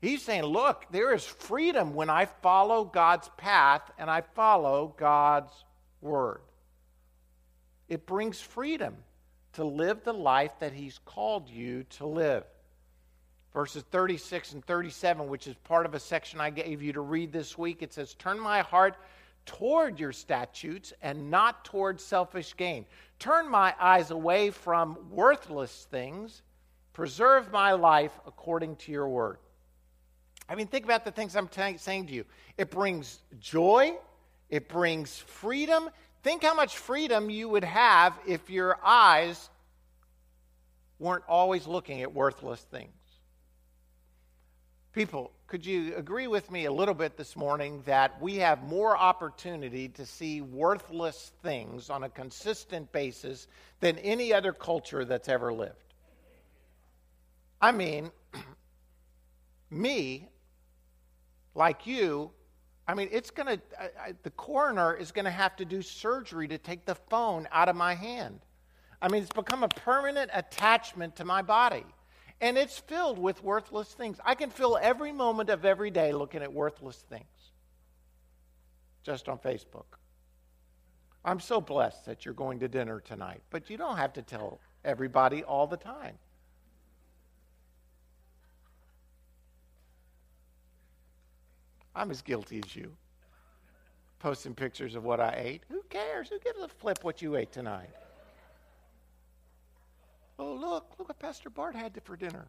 He's 0.00 0.22
saying, 0.22 0.42
look, 0.42 0.86
there 0.90 1.14
is 1.14 1.24
freedom 1.24 1.94
when 1.94 2.10
I 2.10 2.26
follow 2.26 2.84
God's 2.84 3.30
path 3.36 3.82
and 3.98 4.10
I 4.10 4.20
follow 4.20 4.94
God's 4.98 5.52
word. 6.00 6.40
It 7.88 8.04
brings 8.04 8.40
freedom 8.40 8.96
to 9.54 9.64
live 9.64 10.02
the 10.02 10.12
life 10.12 10.52
that 10.58 10.72
He's 10.72 10.98
called 11.04 11.48
you 11.48 11.84
to 11.90 12.06
live. 12.06 12.44
Verses 13.54 13.84
36 13.90 14.52
and 14.52 14.64
37, 14.64 15.28
which 15.28 15.46
is 15.46 15.54
part 15.64 15.84
of 15.84 15.94
a 15.94 16.00
section 16.00 16.40
I 16.40 16.50
gave 16.50 16.82
you 16.82 16.94
to 16.94 17.02
read 17.02 17.32
this 17.32 17.58
week, 17.58 17.82
it 17.82 17.92
says, 17.92 18.14
Turn 18.14 18.40
my 18.40 18.62
heart 18.62 18.96
toward 19.44 20.00
your 20.00 20.12
statutes 20.12 20.92
and 21.02 21.30
not 21.30 21.64
toward 21.64 22.00
selfish 22.00 22.56
gain. 22.56 22.86
Turn 23.18 23.50
my 23.50 23.74
eyes 23.78 24.10
away 24.10 24.50
from 24.50 24.96
worthless 25.10 25.86
things. 25.90 26.42
Preserve 26.92 27.52
my 27.52 27.72
life 27.72 28.12
according 28.26 28.76
to 28.76 28.92
your 28.92 29.08
word. 29.08 29.38
I 30.48 30.54
mean, 30.54 30.66
think 30.66 30.84
about 30.84 31.04
the 31.04 31.10
things 31.10 31.36
I'm 31.36 31.48
t- 31.48 31.76
saying 31.78 32.06
to 32.06 32.12
you. 32.12 32.24
It 32.58 32.70
brings 32.70 33.20
joy, 33.38 33.94
it 34.48 34.68
brings 34.68 35.18
freedom. 35.18 35.90
Think 36.22 36.44
how 36.44 36.54
much 36.54 36.78
freedom 36.78 37.30
you 37.30 37.48
would 37.48 37.64
have 37.64 38.16
if 38.26 38.48
your 38.48 38.78
eyes 38.84 39.50
weren't 40.98 41.24
always 41.28 41.66
looking 41.66 42.00
at 42.02 42.14
worthless 42.14 42.60
things. 42.70 42.92
People, 44.92 45.32
could 45.46 45.64
you 45.64 45.96
agree 45.96 46.26
with 46.26 46.50
me 46.50 46.66
a 46.66 46.72
little 46.72 46.92
bit 46.92 47.16
this 47.16 47.34
morning 47.34 47.82
that 47.86 48.20
we 48.20 48.36
have 48.36 48.62
more 48.62 48.94
opportunity 48.94 49.88
to 49.88 50.04
see 50.04 50.42
worthless 50.42 51.32
things 51.42 51.88
on 51.88 52.02
a 52.02 52.10
consistent 52.10 52.92
basis 52.92 53.48
than 53.80 53.96
any 53.98 54.34
other 54.34 54.52
culture 54.52 55.06
that's 55.06 55.30
ever 55.30 55.50
lived? 55.50 55.94
I 57.58 57.72
mean, 57.72 58.10
me, 59.70 60.28
like 61.54 61.86
you, 61.86 62.30
I 62.86 62.92
mean, 62.92 63.08
it's 63.10 63.30
going 63.30 63.48
to, 63.48 63.62
the 64.22 64.30
coroner 64.30 64.94
is 64.94 65.10
going 65.10 65.24
to 65.24 65.30
have 65.30 65.56
to 65.56 65.64
do 65.64 65.80
surgery 65.80 66.48
to 66.48 66.58
take 66.58 66.84
the 66.84 66.96
phone 66.96 67.48
out 67.50 67.70
of 67.70 67.76
my 67.76 67.94
hand. 67.94 68.40
I 69.00 69.08
mean, 69.08 69.22
it's 69.22 69.32
become 69.32 69.62
a 69.62 69.68
permanent 69.68 70.30
attachment 70.34 71.16
to 71.16 71.24
my 71.24 71.40
body 71.40 71.86
and 72.42 72.58
it's 72.58 72.76
filled 72.76 73.20
with 73.20 73.42
worthless 73.42 73.88
things. 73.94 74.18
I 74.24 74.34
can 74.34 74.50
fill 74.50 74.76
every 74.82 75.12
moment 75.12 75.48
of 75.48 75.64
every 75.64 75.92
day 75.92 76.12
looking 76.12 76.42
at 76.42 76.52
worthless 76.52 76.96
things 77.08 77.24
just 79.04 79.28
on 79.28 79.38
Facebook. 79.38 79.84
I'm 81.24 81.38
so 81.38 81.60
blessed 81.60 82.04
that 82.06 82.24
you're 82.24 82.34
going 82.34 82.58
to 82.58 82.68
dinner 82.68 83.00
tonight, 83.00 83.42
but 83.50 83.70
you 83.70 83.76
don't 83.76 83.96
have 83.96 84.12
to 84.14 84.22
tell 84.22 84.58
everybody 84.84 85.44
all 85.44 85.68
the 85.68 85.76
time. 85.76 86.18
I'm 91.94 92.10
as 92.10 92.22
guilty 92.22 92.60
as 92.64 92.74
you. 92.74 92.92
Posting 94.18 94.54
pictures 94.54 94.96
of 94.96 95.04
what 95.04 95.20
I 95.20 95.34
ate. 95.36 95.62
Who 95.68 95.82
cares? 95.90 96.28
Who 96.28 96.40
gives 96.40 96.60
a 96.60 96.68
flip 96.68 97.04
what 97.04 97.22
you 97.22 97.36
ate 97.36 97.52
tonight? 97.52 97.90
Oh, 100.42 100.54
look, 100.54 100.96
look 100.98 101.08
what 101.08 101.20
Pastor 101.20 101.50
Bart 101.50 101.76
had 101.76 101.96
for 102.02 102.16
dinner. 102.16 102.48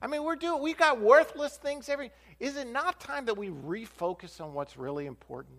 I 0.00 0.06
mean, 0.06 0.22
we're 0.22 0.36
doing, 0.36 0.62
we 0.62 0.72
got 0.72 1.00
worthless 1.00 1.56
things 1.56 1.88
every. 1.88 2.12
Is 2.38 2.56
it 2.56 2.68
not 2.68 3.00
time 3.00 3.24
that 3.24 3.36
we 3.36 3.48
refocus 3.48 4.40
on 4.40 4.54
what's 4.54 4.76
really 4.76 5.06
important? 5.06 5.58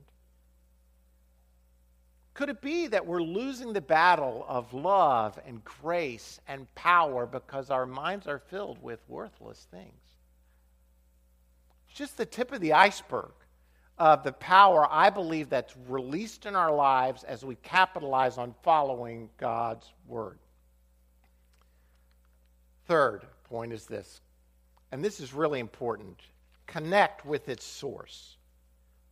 Could 2.33 2.47
it 2.47 2.61
be 2.61 2.87
that 2.87 3.05
we're 3.05 3.21
losing 3.21 3.73
the 3.73 3.81
battle 3.81 4.45
of 4.47 4.73
love 4.73 5.37
and 5.45 5.61
grace 5.65 6.39
and 6.47 6.73
power 6.75 7.25
because 7.25 7.69
our 7.69 7.85
minds 7.85 8.25
are 8.25 8.39
filled 8.39 8.81
with 8.81 9.01
worthless 9.09 9.67
things? 9.69 10.01
It's 11.89 11.97
just 11.97 12.15
the 12.15 12.25
tip 12.25 12.53
of 12.53 12.61
the 12.61 12.71
iceberg 12.71 13.33
of 13.97 14.23
the 14.23 14.31
power 14.31 14.87
I 14.89 15.09
believe 15.09 15.49
that's 15.49 15.75
released 15.89 16.45
in 16.45 16.55
our 16.55 16.73
lives 16.73 17.25
as 17.25 17.43
we 17.43 17.55
capitalize 17.55 18.37
on 18.37 18.55
following 18.63 19.29
God's 19.37 19.91
word. 20.07 20.39
Third 22.87 23.25
point 23.45 23.73
is 23.73 23.85
this, 23.85 24.21
and 24.91 25.03
this 25.03 25.19
is 25.19 25.33
really 25.33 25.59
important 25.59 26.19
connect 26.65 27.25
with 27.25 27.49
its 27.49 27.65
source. 27.65 28.37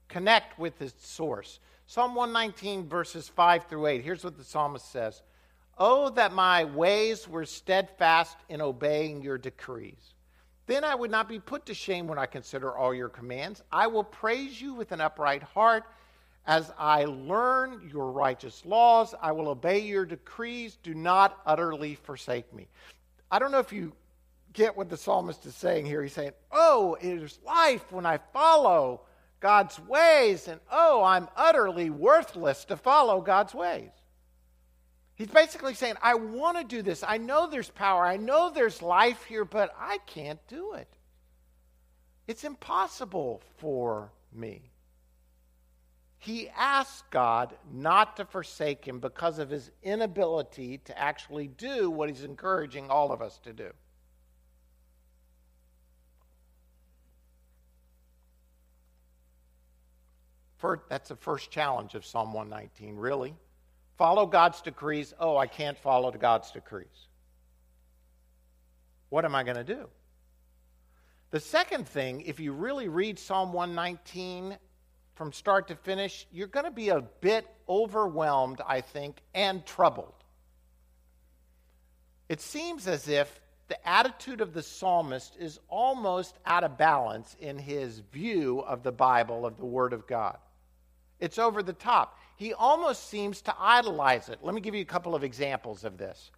Connect 0.08 0.58
with 0.58 0.82
its 0.82 1.08
source. 1.08 1.60
Psalm 1.88 2.16
119, 2.16 2.88
verses 2.88 3.28
5 3.30 3.66
through 3.66 3.88
8. 3.88 4.04
Here's 4.04 4.24
what 4.24 4.38
the 4.38 4.44
psalmist 4.44 4.92
says 4.92 5.22
Oh, 5.78 6.10
that 6.12 6.34
my 6.34 6.66
ways 6.66 7.28
were 7.28 7.46
steadfast 7.46 8.38
in 8.50 8.62
obeying 8.62 9.22
your 9.22 9.38
decrees. 9.38 10.14
Then 10.68 10.84
I 10.84 10.96
would 10.96 11.12
not 11.12 11.28
be 11.28 11.40
put 11.40 11.66
to 11.66 11.74
shame 11.74 12.08
when 12.08 12.20
I 12.20 12.28
consider 12.28 12.76
all 12.76 12.94
your 12.94 13.10
commands. 13.10 13.64
I 13.72 13.88
will 13.88 14.04
praise 14.04 14.62
you 14.62 14.74
with 14.74 14.92
an 14.92 15.02
upright 15.02 15.44
heart. 15.44 15.84
As 16.46 16.72
I 16.78 17.06
learn 17.06 17.90
your 17.92 18.12
righteous 18.12 18.66
laws, 18.66 19.14
I 19.22 19.32
will 19.32 19.50
obey 19.50 19.80
your 19.80 20.06
decrees. 20.06 20.78
Do 20.82 20.94
not 20.94 21.40
utterly 21.46 21.96
forsake 21.96 22.54
me. 22.54 22.68
I 23.32 23.40
don't 23.40 23.52
know 23.52 23.60
if 23.60 23.72
you 23.72 23.94
get 24.54 24.76
what 24.76 24.90
the 24.90 24.98
psalmist 24.98 25.46
is 25.46 25.56
saying 25.56 25.86
here. 25.86 26.04
He's 26.04 26.14
saying, 26.14 26.34
Oh, 26.52 26.98
it 27.00 27.24
is 27.24 27.40
life 27.46 27.92
when 27.92 28.06
I 28.06 28.20
follow 28.34 29.02
God's 29.40 29.80
ways, 29.80 30.48
and 30.48 30.60
oh, 30.72 31.04
I'm 31.04 31.28
utterly 31.36 31.90
worthless 31.90 32.66
to 32.66 32.78
follow 32.78 33.22
God's 33.22 33.56
ways. 33.56 33.90
He's 35.16 35.28
basically 35.28 35.74
saying, 35.74 35.96
I 36.02 36.16
want 36.16 36.58
to 36.58 36.64
do 36.64 36.82
this. 36.82 37.04
I 37.08 37.18
know 37.18 37.48
there's 37.48 37.70
power. 37.70 38.06
I 38.06 38.18
know 38.18 38.50
there's 38.50 38.82
life 38.82 39.24
here, 39.26 39.46
but 39.46 39.74
I 39.80 40.00
can't 40.08 40.40
do 40.48 40.74
it. 40.74 40.88
It's 42.28 42.44
impossible 42.44 43.42
for 43.58 44.12
me. 44.34 44.71
He 46.22 46.50
asks 46.50 47.02
God 47.10 47.56
not 47.74 48.16
to 48.18 48.26
forsake 48.26 48.86
him 48.86 49.00
because 49.00 49.40
of 49.40 49.50
his 49.50 49.72
inability 49.82 50.78
to 50.86 50.96
actually 50.98 51.48
do 51.48 51.90
what 51.90 52.10
he's 52.10 52.24
encouraging 52.24 52.92
all 52.92 53.12
of 53.12 53.24
us 53.24 53.40
to 53.40 53.54
do. 53.54 53.72
First, 60.60 60.84
that's 60.90 61.10
the 61.10 61.16
first 61.16 61.50
challenge 61.50 61.96
of 61.96 62.06
Psalm 62.06 62.34
119, 62.34 62.98
really. 62.98 63.34
Follow 63.98 64.28
God's 64.28 64.62
decrees. 64.62 65.16
Oh, 65.20 65.38
I 65.38 65.48
can't 65.48 65.76
follow 65.76 66.12
God's 66.12 66.52
decrees. 66.52 67.08
What 69.10 69.26
am 69.26 69.34
I 69.34 69.42
going 69.42 69.58
to 69.58 69.64
do? 69.64 69.88
The 71.32 71.40
second 71.40 71.88
thing, 71.88 72.22
if 72.22 72.40
you 72.40 72.54
really 72.54 72.90
read 72.90 73.18
Psalm 73.18 73.54
119 73.54 74.60
from 75.22 75.32
start 75.32 75.68
to 75.68 75.76
finish, 75.76 76.26
you're 76.32 76.48
going 76.48 76.66
to 76.66 76.72
be 76.72 76.90
a 76.90 77.00
bit 77.00 77.46
overwhelmed, 77.70 78.60
I 78.68 78.82
think, 78.82 79.22
and 79.36 79.64
troubled. 79.64 80.16
It 82.28 82.42
seems 82.42 82.88
as 82.88 83.08
if 83.08 83.40
the 83.68 83.88
attitude 83.88 84.42
of 84.42 84.52
the 84.52 84.64
psalmist 84.64 85.36
is 85.40 85.60
almost 85.68 86.40
out 86.44 86.64
of 86.64 86.76
balance 86.76 87.36
in 87.40 87.60
his 87.60 88.00
view 88.00 88.62
of 88.62 88.82
the 88.82 88.92
Bible, 88.92 89.46
of 89.46 89.58
the 89.58 89.66
Word 89.66 89.94
of 89.94 90.08
God. 90.08 90.40
It's 91.20 91.38
over 91.38 91.62
the 91.62 91.72
top. 91.72 92.18
He 92.36 92.56
almost 92.56 93.08
seems 93.08 93.44
to 93.44 93.54
idolize 93.60 94.28
it. 94.28 94.40
Let 94.42 94.56
me 94.56 94.62
give 94.62 94.74
you 94.74 94.82
a 94.82 94.86
couple 94.86 95.14
of 95.14 95.24
examples 95.24 95.84
of 95.84 96.00
this. 96.00 96.32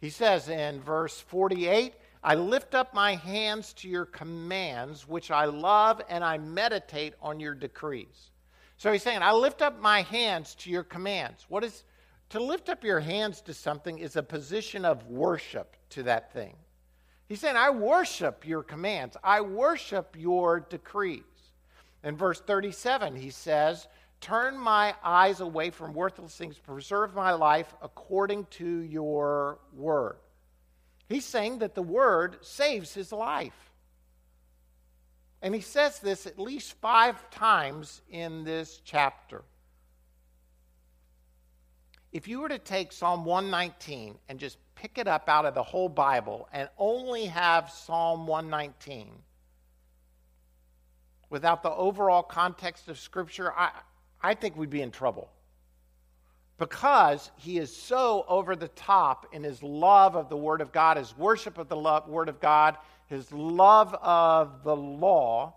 He 0.00 0.10
says 0.10 0.48
in 0.48 0.80
verse 0.82 1.18
48 1.18 1.94
I 2.24 2.36
lift 2.36 2.74
up 2.74 2.94
my 2.94 3.16
hands 3.16 3.74
to 3.74 3.88
your 3.88 4.06
commands, 4.06 5.06
which 5.06 5.30
I 5.30 5.44
love, 5.44 6.00
and 6.08 6.24
I 6.24 6.38
meditate 6.38 7.12
on 7.20 7.38
your 7.38 7.54
decrees. 7.54 8.30
So 8.78 8.90
he's 8.90 9.02
saying, 9.02 9.20
I 9.20 9.32
lift 9.32 9.60
up 9.60 9.78
my 9.78 10.00
hands 10.00 10.54
to 10.56 10.70
your 10.70 10.84
commands. 10.84 11.44
What 11.50 11.64
is 11.64 11.84
to 12.30 12.40
lift 12.40 12.70
up 12.70 12.82
your 12.82 13.00
hands 13.00 13.42
to 13.42 13.52
something 13.52 13.98
is 13.98 14.16
a 14.16 14.22
position 14.22 14.86
of 14.86 15.06
worship 15.06 15.76
to 15.90 16.02
that 16.04 16.32
thing. 16.32 16.56
He's 17.28 17.40
saying, 17.40 17.56
I 17.56 17.68
worship 17.68 18.46
your 18.46 18.62
commands, 18.62 19.18
I 19.22 19.42
worship 19.42 20.16
your 20.18 20.60
decrees. 20.60 21.22
In 22.02 22.16
verse 22.16 22.40
37, 22.40 23.16
he 23.16 23.30
says, 23.30 23.86
Turn 24.22 24.56
my 24.56 24.94
eyes 25.04 25.40
away 25.40 25.68
from 25.68 25.92
worthless 25.92 26.34
things, 26.34 26.56
preserve 26.56 27.14
my 27.14 27.32
life 27.32 27.74
according 27.82 28.46
to 28.52 28.78
your 28.80 29.58
word. 29.74 30.16
He's 31.14 31.24
saying 31.24 31.60
that 31.60 31.76
the 31.76 31.82
word 31.82 32.38
saves 32.40 32.92
his 32.92 33.12
life. 33.12 33.70
And 35.42 35.54
he 35.54 35.60
says 35.60 36.00
this 36.00 36.26
at 36.26 36.40
least 36.40 36.72
five 36.80 37.30
times 37.30 38.02
in 38.10 38.42
this 38.42 38.80
chapter. 38.84 39.42
If 42.10 42.26
you 42.26 42.40
were 42.40 42.48
to 42.48 42.58
take 42.58 42.90
Psalm 42.90 43.24
119 43.24 44.16
and 44.28 44.40
just 44.40 44.58
pick 44.74 44.98
it 44.98 45.06
up 45.06 45.28
out 45.28 45.46
of 45.46 45.54
the 45.54 45.62
whole 45.62 45.88
Bible 45.88 46.48
and 46.52 46.68
only 46.78 47.26
have 47.26 47.70
Psalm 47.70 48.26
119 48.26 49.08
without 51.30 51.62
the 51.62 51.70
overall 51.70 52.24
context 52.24 52.88
of 52.88 52.98
Scripture, 52.98 53.52
I, 53.56 53.70
I 54.20 54.34
think 54.34 54.56
we'd 54.56 54.68
be 54.68 54.82
in 54.82 54.90
trouble. 54.90 55.30
Because 56.58 57.30
he 57.36 57.58
is 57.58 57.74
so 57.74 58.24
over 58.28 58.54
the 58.54 58.68
top 58.68 59.26
in 59.32 59.42
his 59.42 59.62
love 59.62 60.14
of 60.14 60.28
the 60.28 60.36
Word 60.36 60.60
of 60.60 60.70
God, 60.72 60.96
his 60.96 61.16
worship 61.16 61.58
of 61.58 61.68
the 61.68 61.76
love, 61.76 62.08
Word 62.08 62.28
of 62.28 62.40
God, 62.40 62.76
his 63.08 63.30
love 63.32 63.92
of 63.94 64.62
the 64.62 64.76
law. 64.76 65.54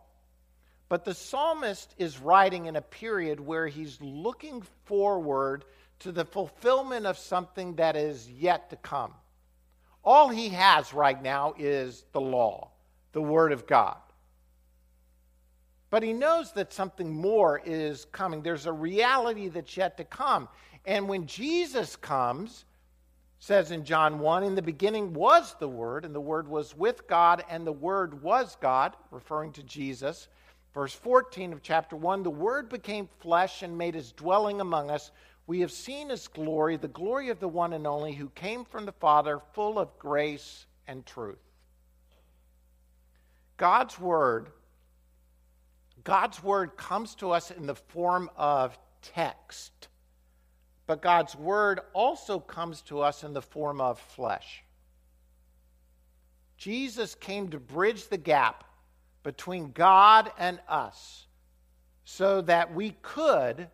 But 0.89 1.05
the 1.05 1.13
psalmist 1.13 1.93
is 1.97 2.19
writing 2.19 2.65
in 2.65 2.75
a 2.75 2.81
period 2.81 3.39
where 3.39 3.67
he's 3.67 3.99
looking 4.01 4.63
forward 4.85 5.65
to 5.99 6.11
the 6.11 6.25
fulfillment 6.25 7.05
of 7.05 7.17
something 7.17 7.75
that 7.75 7.95
is 7.95 8.29
yet 8.29 8.69
to 8.69 8.75
come. 8.77 9.13
All 10.03 10.29
he 10.29 10.49
has 10.49 10.93
right 10.93 11.21
now 11.21 11.53
is 11.57 12.05
the 12.13 12.21
law, 12.21 12.71
the 13.11 13.21
Word 13.21 13.51
of 13.51 13.67
God. 13.67 13.97
But 15.89 16.03
he 16.03 16.13
knows 16.13 16.51
that 16.53 16.73
something 16.73 17.09
more 17.09 17.61
is 17.65 18.05
coming. 18.11 18.41
There's 18.41 18.65
a 18.65 18.71
reality 18.71 19.47
that's 19.47 19.77
yet 19.77 19.97
to 19.97 20.03
come. 20.03 20.49
And 20.85 21.07
when 21.07 21.27
Jesus 21.27 21.95
comes, 21.95 22.65
says 23.39 23.71
in 23.71 23.85
John 23.85 24.19
1, 24.19 24.43
in 24.43 24.55
the 24.55 24.61
beginning 24.61 25.13
was 25.13 25.55
the 25.59 25.67
Word, 25.67 26.03
and 26.03 26.13
the 26.13 26.21
Word 26.21 26.47
was 26.47 26.75
with 26.75 27.07
God, 27.07 27.43
and 27.49 27.65
the 27.65 27.71
Word 27.71 28.21
was 28.21 28.57
God, 28.59 28.95
referring 29.11 29.53
to 29.53 29.63
Jesus. 29.63 30.27
Verse 30.73 30.93
14 30.93 31.53
of 31.53 31.61
chapter 31.61 31.95
1 31.95 32.23
the 32.23 32.29
Word 32.29 32.69
became 32.69 33.09
flesh 33.19 33.63
and 33.63 33.77
made 33.77 33.95
his 33.95 34.11
dwelling 34.11 34.61
among 34.61 34.91
us. 34.91 35.11
We 35.47 35.61
have 35.61 35.71
seen 35.71 36.09
his 36.09 36.27
glory, 36.27 36.75
the 36.75 36.89
glory 36.89 37.29
of 37.29 37.39
the 37.39 37.47
one 37.47 37.73
and 37.73 37.87
only 37.87 38.13
who 38.13 38.29
came 38.29 38.65
from 38.65 38.85
the 38.85 38.91
Father, 38.91 39.39
full 39.53 39.79
of 39.79 39.97
grace 39.97 40.65
and 40.87 41.05
truth. 41.05 41.39
God's 43.55 43.97
Word. 43.97 44.49
God's 46.07 46.41
word 46.41 46.77
comes 46.77 47.15
to 47.15 47.31
us 47.31 47.51
in 47.51 47.65
the 47.65 47.75
form 47.75 48.29
of 48.37 48.79
text. 49.01 49.89
But 50.85 51.01
God's 51.01 51.35
word 51.35 51.81
also 51.91 52.39
comes 52.39 52.81
to 52.83 53.01
us 53.01 53.25
in 53.25 53.33
the 53.33 53.41
form 53.41 53.81
of 53.81 53.99
flesh. 53.99 54.63
Jesus 56.55 57.13
came 57.13 57.49
to 57.49 57.59
bridge 57.59 58.07
the 58.07 58.17
gap 58.17 58.63
between 59.21 59.73
God 59.73 60.31
and 60.39 60.61
us 60.69 61.27
so 62.05 62.39
that 62.39 62.73
we 62.73 62.95
could, 63.01 63.67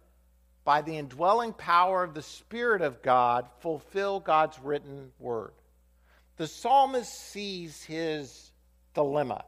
by 0.63 0.81
the 0.81 0.97
indwelling 0.97 1.53
power 1.53 2.03
of 2.03 2.15
the 2.15 2.23
Spirit 2.23 2.81
of 2.81 3.03
God, 3.03 3.45
fulfill 3.59 4.19
God's 4.19 4.57
written 4.57 5.11
word. 5.19 5.53
The 6.37 6.47
psalmist 6.47 7.13
sees 7.31 7.83
his 7.83 8.51
dilemma. 8.95 9.45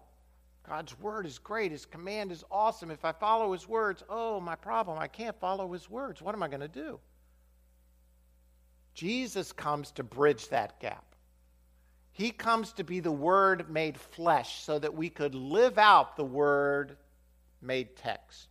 God's 0.67 0.99
word 0.99 1.25
is 1.25 1.37
great. 1.37 1.71
His 1.71 1.85
command 1.85 2.31
is 2.31 2.43
awesome. 2.51 2.89
If 2.91 3.05
I 3.05 3.11
follow 3.11 3.51
his 3.51 3.67
words, 3.67 4.03
oh, 4.09 4.39
my 4.39 4.55
problem, 4.55 4.97
I 4.97 5.07
can't 5.07 5.39
follow 5.39 5.71
his 5.71 5.89
words. 5.89 6.21
What 6.21 6.33
am 6.33 6.43
I 6.43 6.47
going 6.47 6.61
to 6.61 6.67
do? 6.67 6.99
Jesus 8.93 9.51
comes 9.51 9.91
to 9.91 10.03
bridge 10.03 10.47
that 10.49 10.79
gap. 10.79 11.03
He 12.11 12.31
comes 12.31 12.71
to 12.73 12.83
be 12.85 13.01
the 13.01 13.11
Word 13.11 13.69
made 13.69 13.97
flesh 13.97 14.61
so 14.61 14.79
that 14.79 14.95
we 14.95 15.09
could 15.09 15.35
live 15.35 15.77
out 15.77 16.15
the 16.15 16.23
Word 16.23 16.95
made 17.61 17.97
text. 17.97 18.47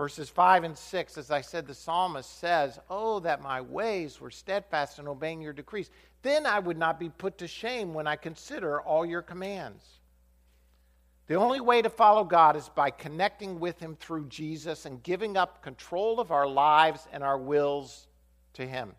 Verses 0.00 0.30
5 0.30 0.64
and 0.64 0.78
6, 0.78 1.18
as 1.18 1.30
I 1.30 1.42
said, 1.42 1.66
the 1.66 1.74
psalmist 1.74 2.38
says, 2.38 2.78
Oh, 2.88 3.20
that 3.20 3.42
my 3.42 3.60
ways 3.60 4.18
were 4.18 4.30
steadfast 4.30 4.98
in 4.98 5.06
obeying 5.06 5.42
your 5.42 5.52
decrees. 5.52 5.90
Then 6.22 6.46
I 6.46 6.58
would 6.58 6.78
not 6.78 6.98
be 6.98 7.10
put 7.10 7.36
to 7.36 7.46
shame 7.46 7.92
when 7.92 8.06
I 8.06 8.16
consider 8.16 8.80
all 8.80 9.04
your 9.04 9.20
commands. 9.20 9.84
The 11.26 11.34
only 11.34 11.60
way 11.60 11.82
to 11.82 11.90
follow 11.90 12.24
God 12.24 12.56
is 12.56 12.70
by 12.70 12.88
connecting 12.88 13.60
with 13.60 13.78
Him 13.78 13.94
through 13.94 14.28
Jesus 14.28 14.86
and 14.86 15.02
giving 15.02 15.36
up 15.36 15.62
control 15.62 16.18
of 16.18 16.30
our 16.30 16.46
lives 16.46 17.06
and 17.12 17.22
our 17.22 17.36
wills 17.36 18.06
to 18.54 18.66
Him. 18.66 18.94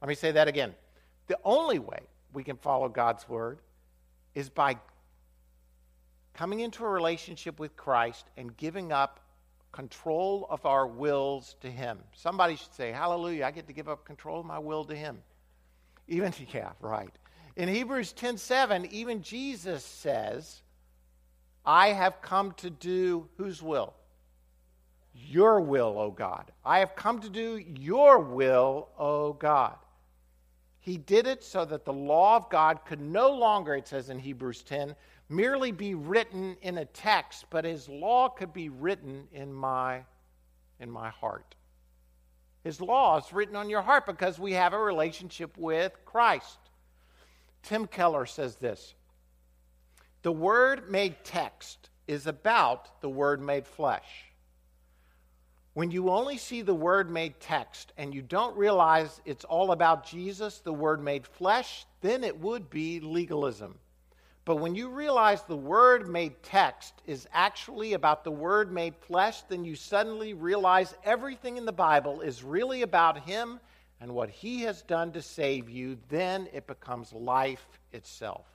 Let 0.00 0.08
me 0.08 0.14
say 0.14 0.30
that 0.30 0.46
again. 0.46 0.72
The 1.26 1.38
only 1.42 1.80
way 1.80 1.98
we 2.32 2.44
can 2.44 2.58
follow 2.58 2.88
God's 2.88 3.28
Word 3.28 3.58
is 4.36 4.50
by 4.50 4.76
coming 6.32 6.60
into 6.60 6.84
a 6.84 6.88
relationship 6.88 7.58
with 7.58 7.76
Christ 7.76 8.26
and 8.36 8.56
giving 8.56 8.92
up 8.92 9.18
control 9.74 10.46
of 10.50 10.64
our 10.66 10.86
wills 10.86 11.56
to 11.60 11.70
Him. 11.70 11.98
Somebody 12.14 12.54
should 12.54 12.72
say, 12.74 12.92
Hallelujah, 12.92 13.44
I 13.44 13.50
get 13.50 13.66
to 13.66 13.72
give 13.72 13.88
up 13.88 14.04
control 14.04 14.40
of 14.40 14.46
my 14.46 14.58
will 14.58 14.84
to 14.84 14.94
Him. 14.94 15.18
Even, 16.06 16.32
yeah, 16.52 16.70
right. 16.80 17.10
In 17.56 17.68
Hebrews 17.68 18.12
10 18.12 18.38
7, 18.38 18.86
even 18.92 19.22
Jesus 19.22 19.84
says, 19.84 20.62
I 21.66 21.88
have 21.88 22.22
come 22.22 22.52
to 22.58 22.70
do 22.70 23.28
whose 23.36 23.62
will? 23.62 23.94
Your 25.12 25.60
will, 25.60 25.98
O 25.98 26.10
God. 26.10 26.50
I 26.64 26.78
have 26.78 26.94
come 26.94 27.20
to 27.20 27.30
do 27.30 27.60
your 27.78 28.18
will, 28.20 28.88
O 28.98 29.32
God. 29.32 29.76
He 30.80 30.98
did 30.98 31.26
it 31.26 31.42
so 31.42 31.64
that 31.64 31.84
the 31.84 31.92
law 31.92 32.36
of 32.36 32.50
God 32.50 32.84
could 32.84 33.00
no 33.00 33.30
longer, 33.30 33.74
it 33.74 33.88
says 33.88 34.10
in 34.10 34.18
Hebrews 34.18 34.62
10, 34.62 34.94
merely 35.28 35.72
be 35.72 35.94
written 35.94 36.56
in 36.62 36.78
a 36.78 36.84
text, 36.84 37.46
but 37.50 37.64
his 37.64 37.88
law 37.88 38.28
could 38.28 38.52
be 38.52 38.68
written 38.68 39.26
in 39.32 39.52
my, 39.52 40.02
in 40.80 40.90
my 40.90 41.08
heart. 41.08 41.54
His 42.62 42.80
law 42.80 43.18
is 43.18 43.32
written 43.32 43.56
on 43.56 43.68
your 43.68 43.82
heart 43.82 44.06
because 44.06 44.38
we 44.38 44.52
have 44.52 44.72
a 44.72 44.78
relationship 44.78 45.56
with 45.58 45.92
Christ. 46.04 46.58
Tim 47.62 47.86
Keller 47.86 48.26
says 48.26 48.56
this 48.56 48.94
the 50.22 50.32
Word 50.32 50.90
made 50.90 51.16
text 51.24 51.90
is 52.06 52.26
about 52.26 53.02
the 53.02 53.10
Word 53.10 53.42
made 53.42 53.66
flesh. 53.66 54.24
When 55.74 55.90
you 55.90 56.08
only 56.08 56.38
see 56.38 56.62
the 56.62 56.74
Word 56.74 57.10
made 57.10 57.40
text 57.40 57.92
and 57.98 58.14
you 58.14 58.22
don't 58.22 58.56
realize 58.56 59.20
it's 59.26 59.44
all 59.44 59.72
about 59.72 60.06
Jesus, 60.06 60.60
the 60.60 60.72
Word 60.72 61.02
made 61.02 61.26
flesh, 61.26 61.84
then 62.00 62.24
it 62.24 62.40
would 62.40 62.70
be 62.70 63.00
legalism. 63.00 63.78
But 64.44 64.56
when 64.56 64.74
you 64.74 64.90
realize 64.90 65.42
the 65.42 65.56
Word 65.56 66.08
made 66.08 66.42
text 66.42 66.94
is 67.06 67.26
actually 67.32 67.94
about 67.94 68.24
the 68.24 68.30
Word 68.30 68.70
made 68.70 68.94
flesh, 68.96 69.42
then 69.48 69.64
you 69.64 69.74
suddenly 69.74 70.34
realize 70.34 70.94
everything 71.02 71.56
in 71.56 71.64
the 71.64 71.72
Bible 71.72 72.20
is 72.20 72.44
really 72.44 72.82
about 72.82 73.24
Him 73.24 73.58
and 74.00 74.14
what 74.14 74.28
He 74.28 74.62
has 74.62 74.82
done 74.82 75.12
to 75.12 75.22
save 75.22 75.70
you. 75.70 75.96
Then 76.10 76.48
it 76.52 76.66
becomes 76.66 77.12
life 77.12 77.66
itself. 77.92 78.46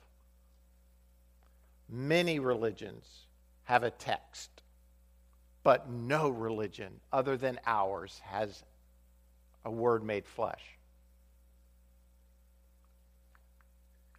Many 1.88 2.38
religions 2.38 3.26
have 3.64 3.82
a 3.82 3.90
text, 3.90 4.50
but 5.64 5.90
no 5.90 6.28
religion 6.28 7.00
other 7.12 7.36
than 7.36 7.58
ours 7.66 8.20
has 8.24 8.62
a 9.64 9.70
word 9.70 10.04
made 10.04 10.26
flesh. 10.26 10.62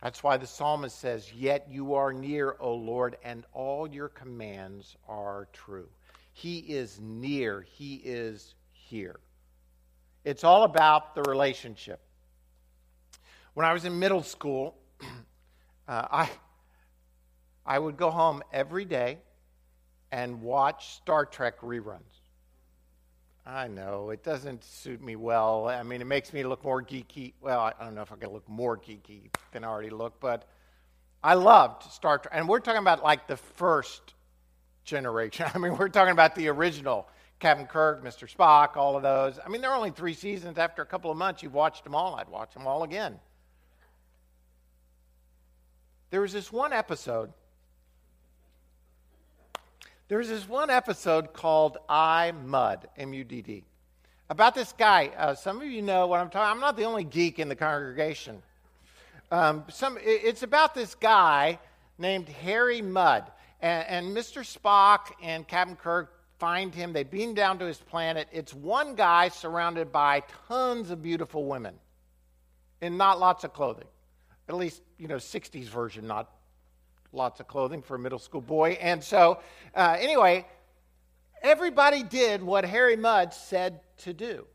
That's 0.01 0.23
why 0.23 0.37
the 0.37 0.47
psalmist 0.47 0.97
says, 0.99 1.31
Yet 1.33 1.67
you 1.69 1.93
are 1.93 2.11
near, 2.11 2.55
O 2.59 2.73
Lord, 2.73 3.17
and 3.23 3.45
all 3.53 3.87
your 3.87 4.09
commands 4.09 4.97
are 5.07 5.47
true. 5.53 5.89
He 6.33 6.59
is 6.59 6.99
near, 6.99 7.61
He 7.61 7.95
is 7.95 8.55
here. 8.71 9.19
It's 10.23 10.43
all 10.43 10.63
about 10.63 11.15
the 11.15 11.23
relationship. 11.23 11.99
When 13.53 13.65
I 13.65 13.73
was 13.73 13.85
in 13.85 13.99
middle 13.99 14.23
school, 14.23 14.75
uh, 15.01 15.05
I, 15.87 16.29
I 17.65 17.78
would 17.78 17.97
go 17.97 18.09
home 18.09 18.41
every 18.51 18.86
day 18.86 19.19
and 20.11 20.41
watch 20.41 20.95
Star 20.95 21.26
Trek 21.26 21.61
reruns. 21.61 22.11
I 23.52 23.68
know, 23.68 24.12
it 24.12 24.24
doesn't 24.24 24.64
suit 24.64 25.02
me 25.02 25.18
well. 25.18 25.68
I 25.68 25.84
mean, 25.84 25.99
it 25.99 26.08
makes 26.08 26.32
me 26.32 26.43
look 26.43 26.64
more 26.64 26.82
geeky. 26.82 27.34
Well, 27.41 27.60
I 27.60 27.84
don't 27.84 27.95
know 27.95 28.02
if 28.02 28.12
I 28.12 28.16
can 28.16 28.30
look 28.32 28.47
more 28.47 28.78
geeky 28.78 29.30
than 29.52 29.66
I 29.66 29.68
already 29.68 29.89
look, 29.89 30.22
but 30.22 30.45
I 31.22 31.34
loved 31.34 31.84
Star 31.91 32.18
Trek. 32.18 32.34
And 32.34 32.47
we're 32.47 32.62
talking 32.62 32.80
about 32.80 33.04
like 33.04 33.28
the 33.28 33.36
first 33.36 34.14
generation. 34.86 35.47
I 35.54 35.58
mean, 35.58 35.78
we're 35.78 35.89
talking 35.89 36.14
about 36.14 36.34
the 36.36 36.47
original 36.47 37.10
Captain 37.41 37.68
Kirk, 37.68 38.06
Mr. 38.06 38.34
Spock, 38.34 38.78
all 38.78 38.95
of 38.95 39.04
those. 39.04 39.38
I 39.45 39.49
mean, 39.49 39.60
there 39.60 39.72
are 39.72 39.76
only 39.76 39.91
three 39.91 40.14
seasons. 40.14 40.58
After 40.58 40.82
a 40.82 40.86
couple 40.86 41.12
of 41.12 41.18
months, 41.18 41.43
you've 41.43 41.54
watched 41.54 41.84
them 41.84 41.93
all. 41.93 42.16
I'd 42.16 42.30
watch 42.30 42.54
them 42.54 42.66
all 42.66 42.84
again. 42.84 43.20
There 46.10 46.22
was 46.22 46.32
this 46.32 46.54
one 46.54 46.72
episode 46.72 47.34
there's 50.12 50.28
this 50.28 50.45
one 50.45 50.70
episode 50.70 51.32
called 51.32 51.78
I 51.88 52.34
Mudd, 52.34 52.89
M 52.97 53.14
U 53.14 53.24
D 53.24 53.41
D, 53.41 53.64
about 54.30 54.53
this 54.53 54.74
guy. 54.74 55.09
Uh, 55.18 55.36
some 55.36 55.62
of 55.62 55.68
you 55.68 55.82
know 55.82 56.05
what 56.07 56.20
I'm 56.20 56.30
talking. 56.30 56.51
I'm 56.51 56.59
not 56.59 56.76
the 56.76 56.84
only 56.84 57.05
geek 57.05 57.39
in 57.39 57.47
the 57.47 57.55
congregation. 57.55 58.43
Um, 59.32 59.64
some, 59.70 59.97
it's 60.01 60.43
about 60.43 60.76
this 60.76 60.95
guy 60.95 61.59
named 61.97 62.28
Harry 62.28 62.82
Mudd. 62.82 63.32
And, 63.62 63.88
and 63.88 64.18
Mr. 64.18 64.41
Spock 64.41 65.14
and 65.24 65.47
Captain 65.47 65.78
Kirk 65.78 66.12
find 66.39 66.76
him. 66.76 66.91
They 66.91 67.03
beam 67.03 67.34
down 67.34 67.57
to 67.59 67.66
his 67.66 67.78
planet. 67.78 68.28
It's 68.34 68.53
one 68.53 68.95
guy 68.95 69.30
surrounded 69.30 69.93
by 69.93 70.24
tons 70.49 70.91
of 70.91 71.01
beautiful 71.01 71.45
women 71.45 71.76
and 72.82 72.97
not 72.97 73.18
lots 73.18 73.45
of 73.45 73.53
clothing. 73.53 73.88
At 74.49 74.55
least, 74.55 74.82
you 74.97 75.07
know, 75.07 75.16
60s 75.16 75.70
version, 75.70 76.05
not 76.05 76.30
lots 77.14 77.39
of 77.39 77.47
clothing 77.47 77.82
for 77.82 77.95
a 77.95 77.99
middle 77.99 78.20
school 78.20 78.41
boy. 78.41 78.78
And 78.82 79.03
so, 79.03 79.39
uh, 79.76 79.97
anyway, 79.99 80.45
everybody 81.41 82.03
did 82.03 82.41
what 82.41 82.66
Harry 82.66 82.95
Mudd 82.95 83.34
said 83.34 83.82
to 83.99 84.14
do. 84.14 84.45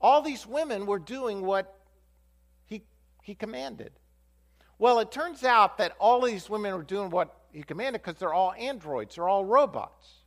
All 0.00 0.22
these 0.22 0.46
women 0.46 0.86
were 0.86 0.98
doing 0.98 1.42
what 1.42 1.78
he, 2.66 2.82
he 3.22 3.34
commanded. 3.34 3.92
Well, 4.78 4.98
it 4.98 5.12
turns 5.12 5.44
out 5.44 5.78
that 5.78 5.94
all 6.00 6.20
these 6.22 6.50
women 6.50 6.74
were 6.74 6.82
doing 6.82 7.10
what 7.10 7.36
he 7.52 7.62
commanded 7.62 8.02
because 8.02 8.18
they're 8.18 8.34
all 8.34 8.52
androids, 8.58 9.14
they're 9.14 9.28
all 9.28 9.44
robots. 9.44 10.21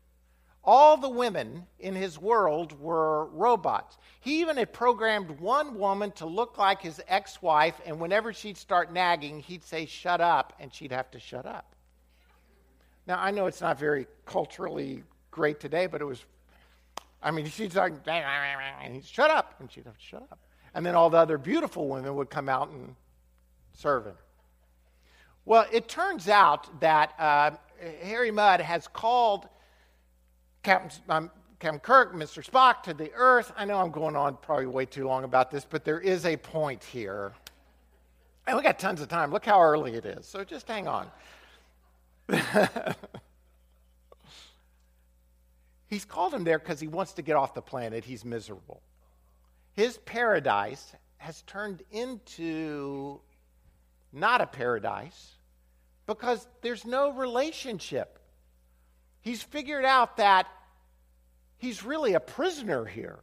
All 0.67 0.97
the 0.97 1.09
women 1.09 1.67
in 1.79 1.93
his 1.93 2.17
world 2.17 2.79
were 2.79 3.25
robots. 3.27 3.97
He 4.19 4.41
even 4.41 4.57
had 4.57 4.73
programmed 4.73 5.39
one 5.39 5.77
woman 5.77 6.11
to 6.13 6.25
look 6.25 6.57
like 6.57 6.81
his 6.81 6.99
ex 7.07 7.39
wife, 7.41 7.79
and 7.85 7.99
whenever 7.99 8.33
she'd 8.33 8.57
start 8.57 8.91
nagging, 8.91 9.41
he'd 9.41 9.63
say, 9.63 9.85
Shut 9.85 10.21
up, 10.21 10.53
and 10.59 10.73
she'd 10.73 10.91
have 10.91 11.11
to 11.11 11.19
shut 11.19 11.45
up. 11.45 11.75
Now, 13.05 13.21
I 13.21 13.29
know 13.29 13.45
it's 13.45 13.61
not 13.61 13.77
very 13.77 14.07
culturally 14.25 15.03
great 15.29 15.59
today, 15.59 15.85
but 15.85 16.01
it 16.01 16.05
was, 16.05 16.25
I 17.21 17.29
mean, 17.29 17.45
she'd 17.45 17.71
start, 17.71 17.93
and 18.07 18.93
he'd 18.95 19.05
shut 19.05 19.29
up, 19.29 19.53
and 19.59 19.71
she'd 19.71 19.85
have 19.85 19.97
to 19.97 20.03
shut 20.03 20.23
up. 20.31 20.39
And 20.73 20.83
then 20.83 20.95
all 20.95 21.11
the 21.11 21.17
other 21.17 21.37
beautiful 21.37 21.87
women 21.87 22.15
would 22.15 22.31
come 22.31 22.49
out 22.49 22.69
and 22.69 22.95
serve 23.73 24.07
him. 24.07 24.15
Well, 25.45 25.67
it 25.71 25.87
turns 25.87 26.27
out 26.27 26.79
that 26.81 27.13
uh, 27.19 27.51
Harry 28.01 28.31
Mudd 28.31 28.61
has 28.61 28.87
called 28.87 29.47
Captain, 30.65 31.01
um, 31.09 31.31
Captain 31.59 31.79
Kirk, 31.79 32.15
Mr. 32.15 32.43
Spock 32.43 32.81
to 32.83 32.93
the 32.95 33.11
Earth. 33.13 33.53
I 33.55 33.65
know 33.65 33.77
I'm 33.77 33.91
going 33.91 34.15
on 34.15 34.35
probably 34.41 34.65
way 34.65 34.87
too 34.87 35.05
long 35.05 35.23
about 35.23 35.51
this, 35.51 35.63
but 35.63 35.85
there 35.85 35.99
is 35.99 36.25
a 36.25 36.35
point 36.37 36.83
here. 36.83 37.33
And 38.47 38.57
we 38.57 38.63
got 38.63 38.79
tons 38.79 38.99
of 38.99 39.07
time. 39.07 39.31
Look 39.31 39.45
how 39.45 39.61
early 39.61 39.93
it 39.93 40.05
is. 40.05 40.25
So 40.25 40.43
just 40.43 40.67
hang 40.67 40.87
on. 40.87 41.07
He's 45.87 46.03
called 46.03 46.33
him 46.33 46.43
there 46.43 46.57
because 46.57 46.79
he 46.79 46.87
wants 46.87 47.13
to 47.13 47.21
get 47.21 47.35
off 47.35 47.53
the 47.53 47.61
planet. 47.61 48.03
He's 48.03 48.25
miserable. 48.25 48.81
His 49.73 49.99
paradise 49.99 50.95
has 51.17 51.43
turned 51.43 51.83
into 51.91 53.19
not 54.11 54.41
a 54.41 54.47
paradise 54.47 55.33
because 56.07 56.47
there's 56.61 56.85
no 56.85 57.11
relationship. 57.11 58.17
He's 59.21 59.43
figured 59.43 59.85
out 59.85 60.17
that 60.17 60.47
he's 61.57 61.83
really 61.83 62.13
a 62.13 62.19
prisoner 62.19 62.85
here. 62.85 63.19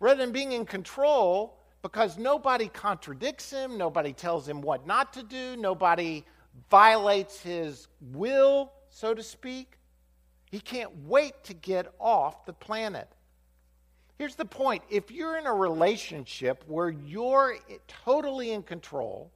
Rather 0.00 0.20
than 0.20 0.32
being 0.32 0.52
in 0.52 0.66
control, 0.66 1.58
because 1.82 2.18
nobody 2.18 2.68
contradicts 2.68 3.50
him, 3.50 3.78
nobody 3.78 4.12
tells 4.12 4.46
him 4.46 4.60
what 4.60 4.86
not 4.86 5.12
to 5.14 5.22
do, 5.22 5.56
nobody 5.56 6.24
violates 6.70 7.40
his 7.40 7.88
will, 8.12 8.72
so 8.90 9.14
to 9.14 9.22
speak, 9.22 9.78
he 10.50 10.60
can't 10.60 10.90
wait 11.04 11.44
to 11.44 11.54
get 11.54 11.92
off 11.98 12.44
the 12.46 12.52
planet. 12.52 13.08
Here's 14.18 14.34
the 14.34 14.44
point 14.44 14.82
if 14.88 15.10
you're 15.10 15.36
in 15.36 15.46
a 15.46 15.52
relationship 15.52 16.64
where 16.66 16.88
you're 16.88 17.56
totally 17.86 18.52
in 18.52 18.62
control, 18.62 19.30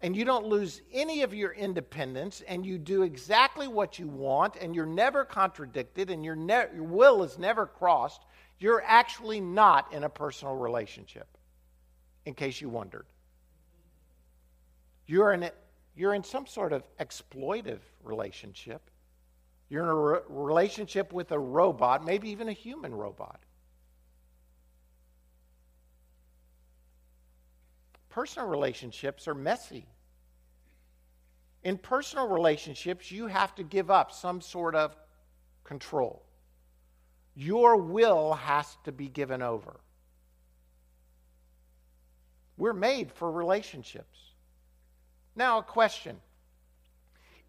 and 0.00 0.14
you 0.14 0.24
don't 0.24 0.46
lose 0.46 0.80
any 0.92 1.22
of 1.22 1.34
your 1.34 1.52
independence 1.52 2.42
and 2.46 2.64
you 2.64 2.78
do 2.78 3.02
exactly 3.02 3.66
what 3.66 3.98
you 3.98 4.06
want 4.06 4.56
and 4.60 4.74
you're 4.74 4.86
never 4.86 5.24
contradicted 5.24 6.10
and 6.10 6.24
your, 6.24 6.36
ne- 6.36 6.68
your 6.74 6.84
will 6.84 7.22
is 7.24 7.38
never 7.38 7.66
crossed, 7.66 8.22
you're 8.58 8.82
actually 8.86 9.40
not 9.40 9.92
in 9.92 10.04
a 10.04 10.08
personal 10.08 10.54
relationship, 10.54 11.26
in 12.26 12.34
case 12.34 12.60
you 12.60 12.68
wondered. 12.68 13.06
You're 15.06 15.32
in, 15.32 15.44
a, 15.44 15.52
you're 15.96 16.14
in 16.14 16.22
some 16.22 16.46
sort 16.46 16.72
of 16.72 16.84
exploitive 16.98 17.80
relationship. 18.02 18.90
You're 19.68 19.82
in 19.84 19.88
a 19.88 19.94
re- 19.94 20.20
relationship 20.28 21.12
with 21.12 21.32
a 21.32 21.38
robot, 21.38 22.04
maybe 22.04 22.30
even 22.30 22.48
a 22.48 22.52
human 22.52 22.94
robot. 22.94 23.40
Personal 28.10 28.48
relationships 28.48 29.28
are 29.28 29.34
messy. 29.34 29.86
In 31.62 31.76
personal 31.76 32.28
relationships, 32.28 33.10
you 33.10 33.26
have 33.26 33.54
to 33.56 33.62
give 33.62 33.90
up 33.90 34.12
some 34.12 34.40
sort 34.40 34.74
of 34.74 34.96
control. 35.64 36.22
Your 37.34 37.76
will 37.76 38.34
has 38.34 38.76
to 38.84 38.92
be 38.92 39.08
given 39.08 39.42
over. 39.42 39.76
We're 42.56 42.72
made 42.72 43.12
for 43.12 43.30
relationships. 43.30 44.18
Now, 45.36 45.58
a 45.58 45.62
question. 45.62 46.16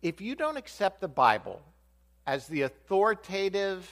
If 0.01 0.21
you 0.21 0.35
don't 0.35 0.57
accept 0.57 1.01
the 1.01 1.07
Bible 1.07 1.61
as 2.27 2.47
the 2.47 2.61
authoritative, 2.61 3.91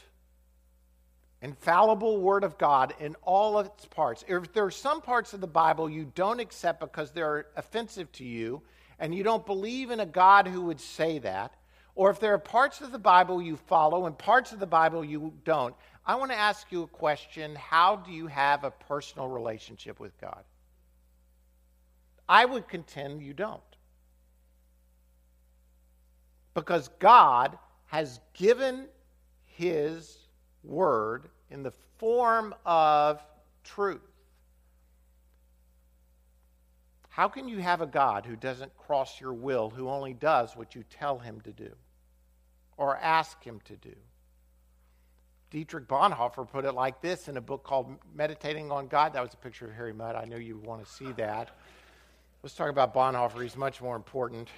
infallible 1.41 2.19
Word 2.19 2.43
of 2.43 2.57
God 2.57 2.93
in 2.99 3.15
all 3.23 3.59
its 3.59 3.85
parts, 3.85 4.23
if 4.27 4.51
there 4.53 4.65
are 4.65 4.71
some 4.71 5.01
parts 5.01 5.33
of 5.33 5.41
the 5.41 5.47
Bible 5.47 5.89
you 5.89 6.11
don't 6.15 6.39
accept 6.39 6.79
because 6.79 7.11
they're 7.11 7.47
offensive 7.55 8.11
to 8.13 8.23
you, 8.23 8.61
and 8.99 9.13
you 9.13 9.23
don't 9.23 9.45
believe 9.45 9.91
in 9.91 9.99
a 9.99 10.05
God 10.05 10.47
who 10.47 10.63
would 10.63 10.79
say 10.79 11.19
that, 11.19 11.53
or 11.95 12.09
if 12.09 12.19
there 12.19 12.33
are 12.33 12.39
parts 12.39 12.81
of 12.81 12.91
the 12.91 12.99
Bible 12.99 13.41
you 13.41 13.55
follow 13.55 14.05
and 14.05 14.17
parts 14.17 14.51
of 14.51 14.59
the 14.59 14.67
Bible 14.67 15.03
you 15.03 15.33
don't, 15.43 15.75
I 16.05 16.15
want 16.15 16.31
to 16.31 16.37
ask 16.37 16.71
you 16.71 16.83
a 16.83 16.87
question 16.87 17.55
How 17.55 17.97
do 17.97 18.11
you 18.11 18.27
have 18.27 18.63
a 18.63 18.71
personal 18.71 19.27
relationship 19.27 19.99
with 19.99 20.19
God? 20.19 20.43
I 22.29 22.45
would 22.45 22.67
contend 22.67 23.21
you 23.21 23.33
don't. 23.33 23.61
Because 26.53 26.89
God 26.99 27.57
has 27.85 28.19
given 28.33 28.87
His 29.45 30.17
Word 30.67 31.29
in 31.49 31.63
the 31.63 31.71
form 31.97 32.53
of 32.65 33.21
truth. 33.63 34.01
How 37.09 37.27
can 37.27 37.47
you 37.47 37.57
have 37.59 37.81
a 37.81 37.87
God 37.87 38.25
who 38.25 38.35
doesn't 38.35 38.77
cross 38.77 39.19
your 39.19 39.33
will, 39.33 39.71
who 39.71 39.89
only 39.89 40.13
does 40.13 40.55
what 40.55 40.75
you 40.75 40.83
tell 40.99 41.17
him 41.17 41.41
to 41.41 41.51
do 41.51 41.71
or 42.77 42.95
ask 42.97 43.43
him 43.43 43.59
to 43.65 43.75
do? 43.75 43.95
Dietrich 45.49 45.87
Bonhoeffer 45.87 46.47
put 46.47 46.65
it 46.65 46.73
like 46.73 47.01
this 47.01 47.27
in 47.27 47.37
a 47.37 47.41
book 47.41 47.63
called 47.63 47.95
Meditating 48.13 48.71
on 48.71 48.87
God. 48.87 49.13
That 49.13 49.23
was 49.23 49.33
a 49.33 49.37
picture 49.37 49.65
of 49.65 49.73
Harry 49.73 49.93
Mudd. 49.93 50.15
I 50.15 50.25
know 50.25 50.35
you 50.35 50.57
want 50.57 50.85
to 50.85 50.91
see 50.91 51.11
that. 51.13 51.49
Let's 52.43 52.53
talk 52.53 52.69
about 52.69 52.93
Bonhoeffer. 52.93 53.41
He's 53.41 53.55
much 53.55 53.81
more 53.81 53.95
important. 53.95 54.49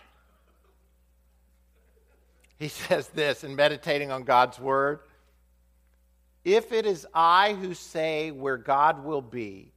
He 2.58 2.68
says 2.68 3.08
this 3.10 3.44
in 3.44 3.56
Meditating 3.56 4.12
on 4.12 4.24
God's 4.24 4.60
Word 4.60 5.00
If 6.44 6.72
it 6.72 6.86
is 6.86 7.06
I 7.14 7.54
who 7.54 7.74
say 7.74 8.32
where 8.32 8.58
God 8.58 9.04
will 9.04 9.22
be, 9.22 9.74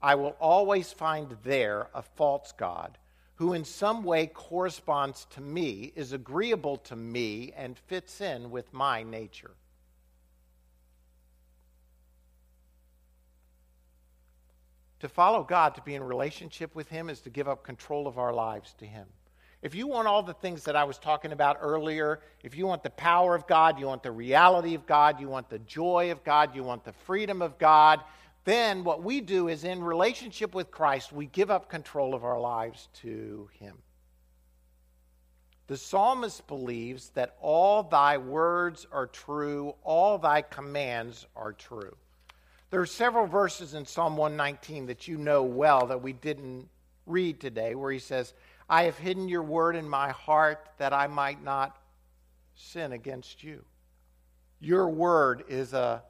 I 0.00 0.14
will 0.16 0.36
always 0.40 0.92
find 0.92 1.36
there 1.44 1.88
a 1.94 2.02
false 2.02 2.52
God 2.52 2.98
who 3.42 3.54
in 3.54 3.64
some 3.64 4.04
way 4.04 4.26
corresponds 4.26 5.26
to 5.30 5.40
me, 5.40 5.92
is 5.96 6.12
agreeable 6.12 6.76
to 6.76 6.94
me, 6.94 7.52
and 7.56 7.76
fits 7.76 8.20
in 8.20 8.50
with 8.52 8.72
my 8.72 9.02
nature. 9.02 9.50
To 15.00 15.08
follow 15.08 15.42
God, 15.42 15.74
to 15.74 15.82
be 15.82 15.96
in 15.96 16.04
relationship 16.04 16.72
with 16.76 16.88
Him, 16.88 17.10
is 17.10 17.20
to 17.22 17.30
give 17.30 17.48
up 17.48 17.64
control 17.64 18.06
of 18.06 18.16
our 18.16 18.32
lives 18.32 18.74
to 18.78 18.86
Him. 18.86 19.08
If 19.62 19.76
you 19.76 19.86
want 19.86 20.08
all 20.08 20.24
the 20.24 20.34
things 20.34 20.64
that 20.64 20.74
I 20.74 20.82
was 20.82 20.98
talking 20.98 21.30
about 21.30 21.58
earlier, 21.60 22.20
if 22.42 22.56
you 22.56 22.66
want 22.66 22.82
the 22.82 22.90
power 22.90 23.36
of 23.36 23.46
God, 23.46 23.78
you 23.78 23.86
want 23.86 24.02
the 24.02 24.10
reality 24.10 24.74
of 24.74 24.86
God, 24.86 25.20
you 25.20 25.28
want 25.28 25.48
the 25.48 25.60
joy 25.60 26.10
of 26.10 26.24
God, 26.24 26.54
you 26.56 26.64
want 26.64 26.84
the 26.84 26.92
freedom 26.92 27.40
of 27.40 27.58
God, 27.58 28.00
then 28.44 28.82
what 28.82 29.04
we 29.04 29.20
do 29.20 29.46
is 29.46 29.62
in 29.62 29.80
relationship 29.80 30.52
with 30.52 30.72
Christ, 30.72 31.12
we 31.12 31.26
give 31.26 31.50
up 31.50 31.68
control 31.68 32.12
of 32.12 32.24
our 32.24 32.40
lives 32.40 32.88
to 33.02 33.48
Him. 33.52 33.76
The 35.68 35.76
psalmist 35.76 36.48
believes 36.48 37.10
that 37.10 37.36
all 37.40 37.84
thy 37.84 38.18
words 38.18 38.86
are 38.90 39.06
true, 39.06 39.76
all 39.84 40.18
thy 40.18 40.42
commands 40.42 41.26
are 41.36 41.52
true. 41.52 41.94
There 42.70 42.80
are 42.80 42.86
several 42.86 43.26
verses 43.26 43.74
in 43.74 43.86
Psalm 43.86 44.16
119 44.16 44.86
that 44.86 45.06
you 45.06 45.18
know 45.18 45.44
well 45.44 45.86
that 45.86 46.02
we 46.02 46.12
didn't 46.12 46.68
read 47.06 47.38
today, 47.38 47.74
where 47.74 47.92
he 47.92 47.98
says, 47.98 48.34
I 48.72 48.84
have 48.84 48.96
hidden 48.96 49.28
your 49.28 49.42
word 49.42 49.76
in 49.76 49.86
my 49.86 50.12
heart 50.12 50.66
that 50.78 50.94
I 50.94 51.06
might 51.06 51.44
not 51.44 51.76
sin 52.54 52.92
against 52.92 53.44
you. 53.44 53.62
Your 54.60 54.88
word 54.88 55.44
is 55.46 55.74
a 55.74 56.02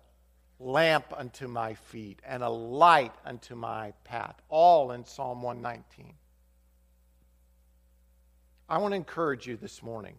lamp 0.60 1.06
unto 1.16 1.48
my 1.48 1.74
feet 1.74 2.20
and 2.24 2.40
a 2.40 2.48
light 2.48 3.14
unto 3.24 3.56
my 3.56 3.94
path. 4.04 4.40
All 4.48 4.92
in 4.92 5.04
Psalm 5.04 5.42
119. 5.42 6.14
I 8.68 8.78
want 8.78 8.92
to 8.92 8.96
encourage 8.96 9.48
you 9.48 9.56
this 9.56 9.82
morning 9.82 10.14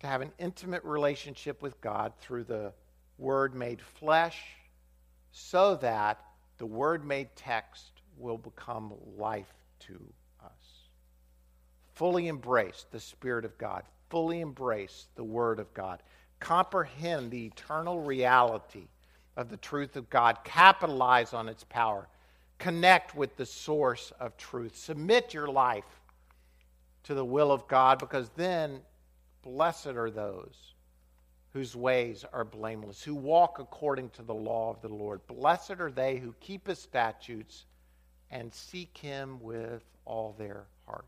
to 0.00 0.06
have 0.06 0.20
an 0.20 0.32
intimate 0.38 0.84
relationship 0.84 1.62
with 1.62 1.80
God 1.80 2.12
through 2.20 2.44
the 2.44 2.74
Word 3.16 3.54
made 3.54 3.80
flesh 3.80 4.38
so 5.32 5.76
that 5.76 6.22
the 6.58 6.66
Word 6.66 7.06
made 7.06 7.34
text 7.36 8.02
will 8.18 8.36
become 8.36 8.92
life 9.16 9.54
to 9.80 10.00
us. 10.44 10.88
Fully 11.94 12.28
embrace 12.28 12.86
the 12.90 13.00
Spirit 13.00 13.44
of 13.44 13.56
God, 13.58 13.82
fully 14.08 14.40
embrace 14.40 15.06
the 15.14 15.24
Word 15.24 15.58
of 15.58 15.72
God, 15.74 16.02
comprehend 16.38 17.30
the 17.30 17.46
eternal 17.46 18.00
reality 18.00 18.88
of 19.36 19.50
the 19.50 19.56
truth 19.56 19.96
of 19.96 20.08
God, 20.10 20.38
capitalize 20.44 21.34
on 21.34 21.48
its 21.48 21.64
power, 21.64 22.08
connect 22.58 23.14
with 23.14 23.36
the 23.36 23.46
source 23.46 24.12
of 24.20 24.36
truth, 24.36 24.76
submit 24.76 25.34
your 25.34 25.48
life 25.48 26.00
to 27.04 27.14
the 27.14 27.24
will 27.24 27.52
of 27.52 27.66
God, 27.68 27.98
because 27.98 28.30
then 28.36 28.80
blessed 29.42 29.88
are 29.88 30.10
those 30.10 30.74
whose 31.52 31.74
ways 31.74 32.24
are 32.32 32.44
blameless, 32.44 33.02
who 33.02 33.14
walk 33.14 33.58
according 33.58 34.10
to 34.10 34.22
the 34.22 34.34
law 34.34 34.70
of 34.70 34.80
the 34.82 34.88
Lord. 34.88 35.26
Blessed 35.26 35.80
are 35.80 35.90
they 35.90 36.18
who 36.18 36.34
keep 36.40 36.68
his 36.68 36.78
statutes 36.78 37.64
and 38.30 38.52
seek 38.52 38.96
him 38.98 39.40
with 39.40 39.82
all 40.04 40.34
their 40.38 40.64
heart. 40.86 41.04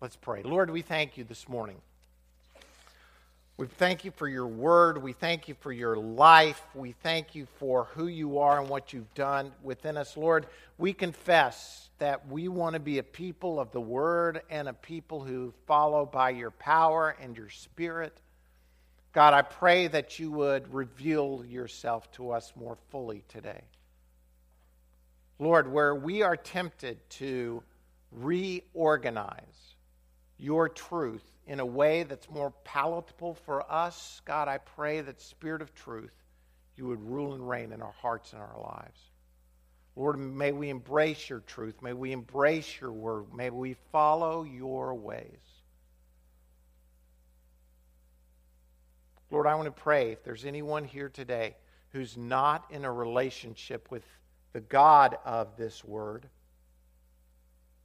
Let's 0.00 0.16
pray. 0.16 0.42
Lord, 0.42 0.70
we 0.70 0.82
thank 0.82 1.16
you 1.16 1.24
this 1.24 1.48
morning. 1.48 1.76
We 3.58 3.66
thank 3.66 4.04
you 4.04 4.10
for 4.10 4.28
your 4.28 4.46
word. 4.46 5.02
We 5.02 5.14
thank 5.14 5.48
you 5.48 5.54
for 5.60 5.72
your 5.72 5.96
life. 5.96 6.60
We 6.74 6.92
thank 6.92 7.34
you 7.34 7.46
for 7.58 7.84
who 7.94 8.06
you 8.06 8.38
are 8.38 8.60
and 8.60 8.68
what 8.68 8.92
you've 8.92 9.14
done 9.14 9.52
within 9.62 9.96
us. 9.96 10.14
Lord, 10.14 10.46
we 10.76 10.92
confess 10.92 11.88
that 11.98 12.28
we 12.28 12.48
want 12.48 12.74
to 12.74 12.80
be 12.80 12.98
a 12.98 13.02
people 13.02 13.58
of 13.58 13.72
the 13.72 13.80
word 13.80 14.42
and 14.50 14.68
a 14.68 14.74
people 14.74 15.24
who 15.24 15.54
follow 15.66 16.04
by 16.04 16.30
your 16.30 16.50
power 16.50 17.16
and 17.18 17.34
your 17.34 17.48
spirit. 17.48 18.20
God, 19.14 19.32
I 19.32 19.40
pray 19.40 19.86
that 19.86 20.18
you 20.18 20.30
would 20.32 20.74
reveal 20.74 21.42
yourself 21.48 22.12
to 22.12 22.32
us 22.32 22.52
more 22.54 22.76
fully 22.90 23.24
today. 23.28 23.62
Lord, 25.38 25.70
where 25.70 25.94
we 25.94 26.22
are 26.22 26.36
tempted 26.36 26.98
to 27.10 27.62
reorganize 28.10 29.74
your 30.38 30.68
truth 30.68 31.24
in 31.46 31.60
a 31.60 31.66
way 31.66 32.02
that's 32.02 32.28
more 32.30 32.52
palatable 32.64 33.34
for 33.34 33.70
us, 33.70 34.20
God, 34.24 34.48
I 34.48 34.58
pray 34.58 35.00
that 35.00 35.20
Spirit 35.20 35.62
of 35.62 35.74
truth, 35.74 36.12
you 36.76 36.86
would 36.86 37.02
rule 37.02 37.34
and 37.34 37.48
reign 37.48 37.72
in 37.72 37.82
our 37.82 37.94
hearts 38.00 38.32
and 38.32 38.40
our 38.40 38.60
lives. 38.60 39.00
Lord, 39.94 40.18
may 40.18 40.52
we 40.52 40.68
embrace 40.68 41.28
your 41.30 41.40
truth. 41.40 41.80
May 41.80 41.94
we 41.94 42.12
embrace 42.12 42.80
your 42.80 42.92
word. 42.92 43.32
May 43.34 43.48
we 43.48 43.76
follow 43.92 44.42
your 44.42 44.94
ways. 44.94 45.40
Lord, 49.30 49.46
I 49.46 49.54
want 49.54 49.66
to 49.66 49.82
pray 49.82 50.12
if 50.12 50.22
there's 50.22 50.44
anyone 50.44 50.84
here 50.84 51.08
today 51.08 51.56
who's 51.90 52.16
not 52.16 52.66
in 52.70 52.84
a 52.84 52.92
relationship 52.92 53.90
with 53.90 54.04
the 54.56 54.60
God 54.62 55.18
of 55.26 55.54
this 55.58 55.84
word, 55.84 56.26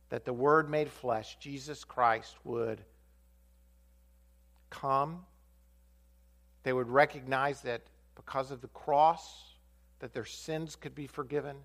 that 0.07 0.24
the 0.24 0.32
Word 0.32 0.69
made 0.69 0.89
flesh, 0.89 1.36
Jesus 1.38 1.84
Christ, 1.84 2.34
would 2.45 2.82
come. 4.69 5.26
They 6.63 6.72
would 6.72 6.88
recognize 6.88 7.59
that 7.63 7.82
because 8.15 8.51
of 8.51 8.61
the 8.61 8.69
cross, 8.69 9.55
that 9.99 10.13
their 10.13 10.24
sins 10.24 10.78
could 10.78 10.95
be 10.95 11.07
forgiven. 11.07 11.57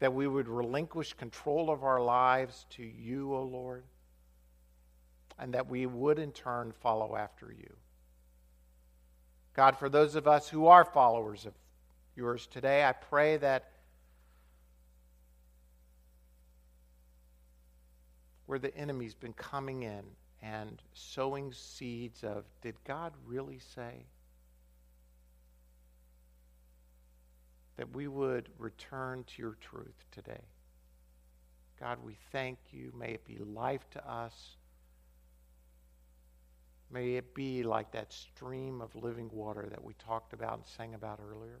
That 0.00 0.12
we 0.12 0.26
would 0.26 0.48
relinquish 0.48 1.12
control 1.12 1.70
of 1.70 1.84
our 1.84 2.02
lives 2.02 2.66
to 2.70 2.82
you, 2.82 3.32
O 3.32 3.44
Lord. 3.44 3.84
And 5.38 5.54
that 5.54 5.68
we 5.68 5.86
would 5.86 6.18
in 6.18 6.32
turn 6.32 6.72
follow 6.72 7.14
after 7.14 7.54
you. 7.56 7.76
God, 9.54 9.76
for 9.78 9.88
those 9.88 10.16
of 10.16 10.26
us 10.26 10.48
who 10.48 10.66
are 10.66 10.84
followers 10.84 11.46
of 11.46 11.52
yours 12.16 12.46
today, 12.46 12.84
I 12.84 12.92
pray 12.92 13.36
that 13.38 13.70
where 18.46 18.58
the 18.58 18.76
enemy's 18.76 19.14
been 19.14 19.32
coming 19.32 19.82
in 19.82 20.02
and 20.42 20.82
sowing 20.92 21.52
seeds 21.52 22.22
of, 22.22 22.44
did 22.60 22.74
God 22.84 23.12
really 23.26 23.58
say? 23.74 24.04
That 27.76 27.94
we 27.96 28.06
would 28.06 28.48
return 28.58 29.24
to 29.24 29.42
your 29.42 29.56
truth 29.60 30.04
today. 30.12 30.42
God, 31.80 31.98
we 32.04 32.16
thank 32.30 32.58
you. 32.70 32.92
May 32.96 33.12
it 33.12 33.24
be 33.24 33.38
life 33.38 33.88
to 33.90 34.08
us. 34.08 34.56
May 36.90 37.14
it 37.14 37.34
be 37.34 37.62
like 37.62 37.90
that 37.92 38.12
stream 38.12 38.80
of 38.80 38.94
living 38.94 39.28
water 39.32 39.66
that 39.70 39.82
we 39.82 39.94
talked 39.94 40.32
about 40.32 40.58
and 40.58 40.66
sang 40.66 40.94
about 40.94 41.18
earlier. 41.18 41.60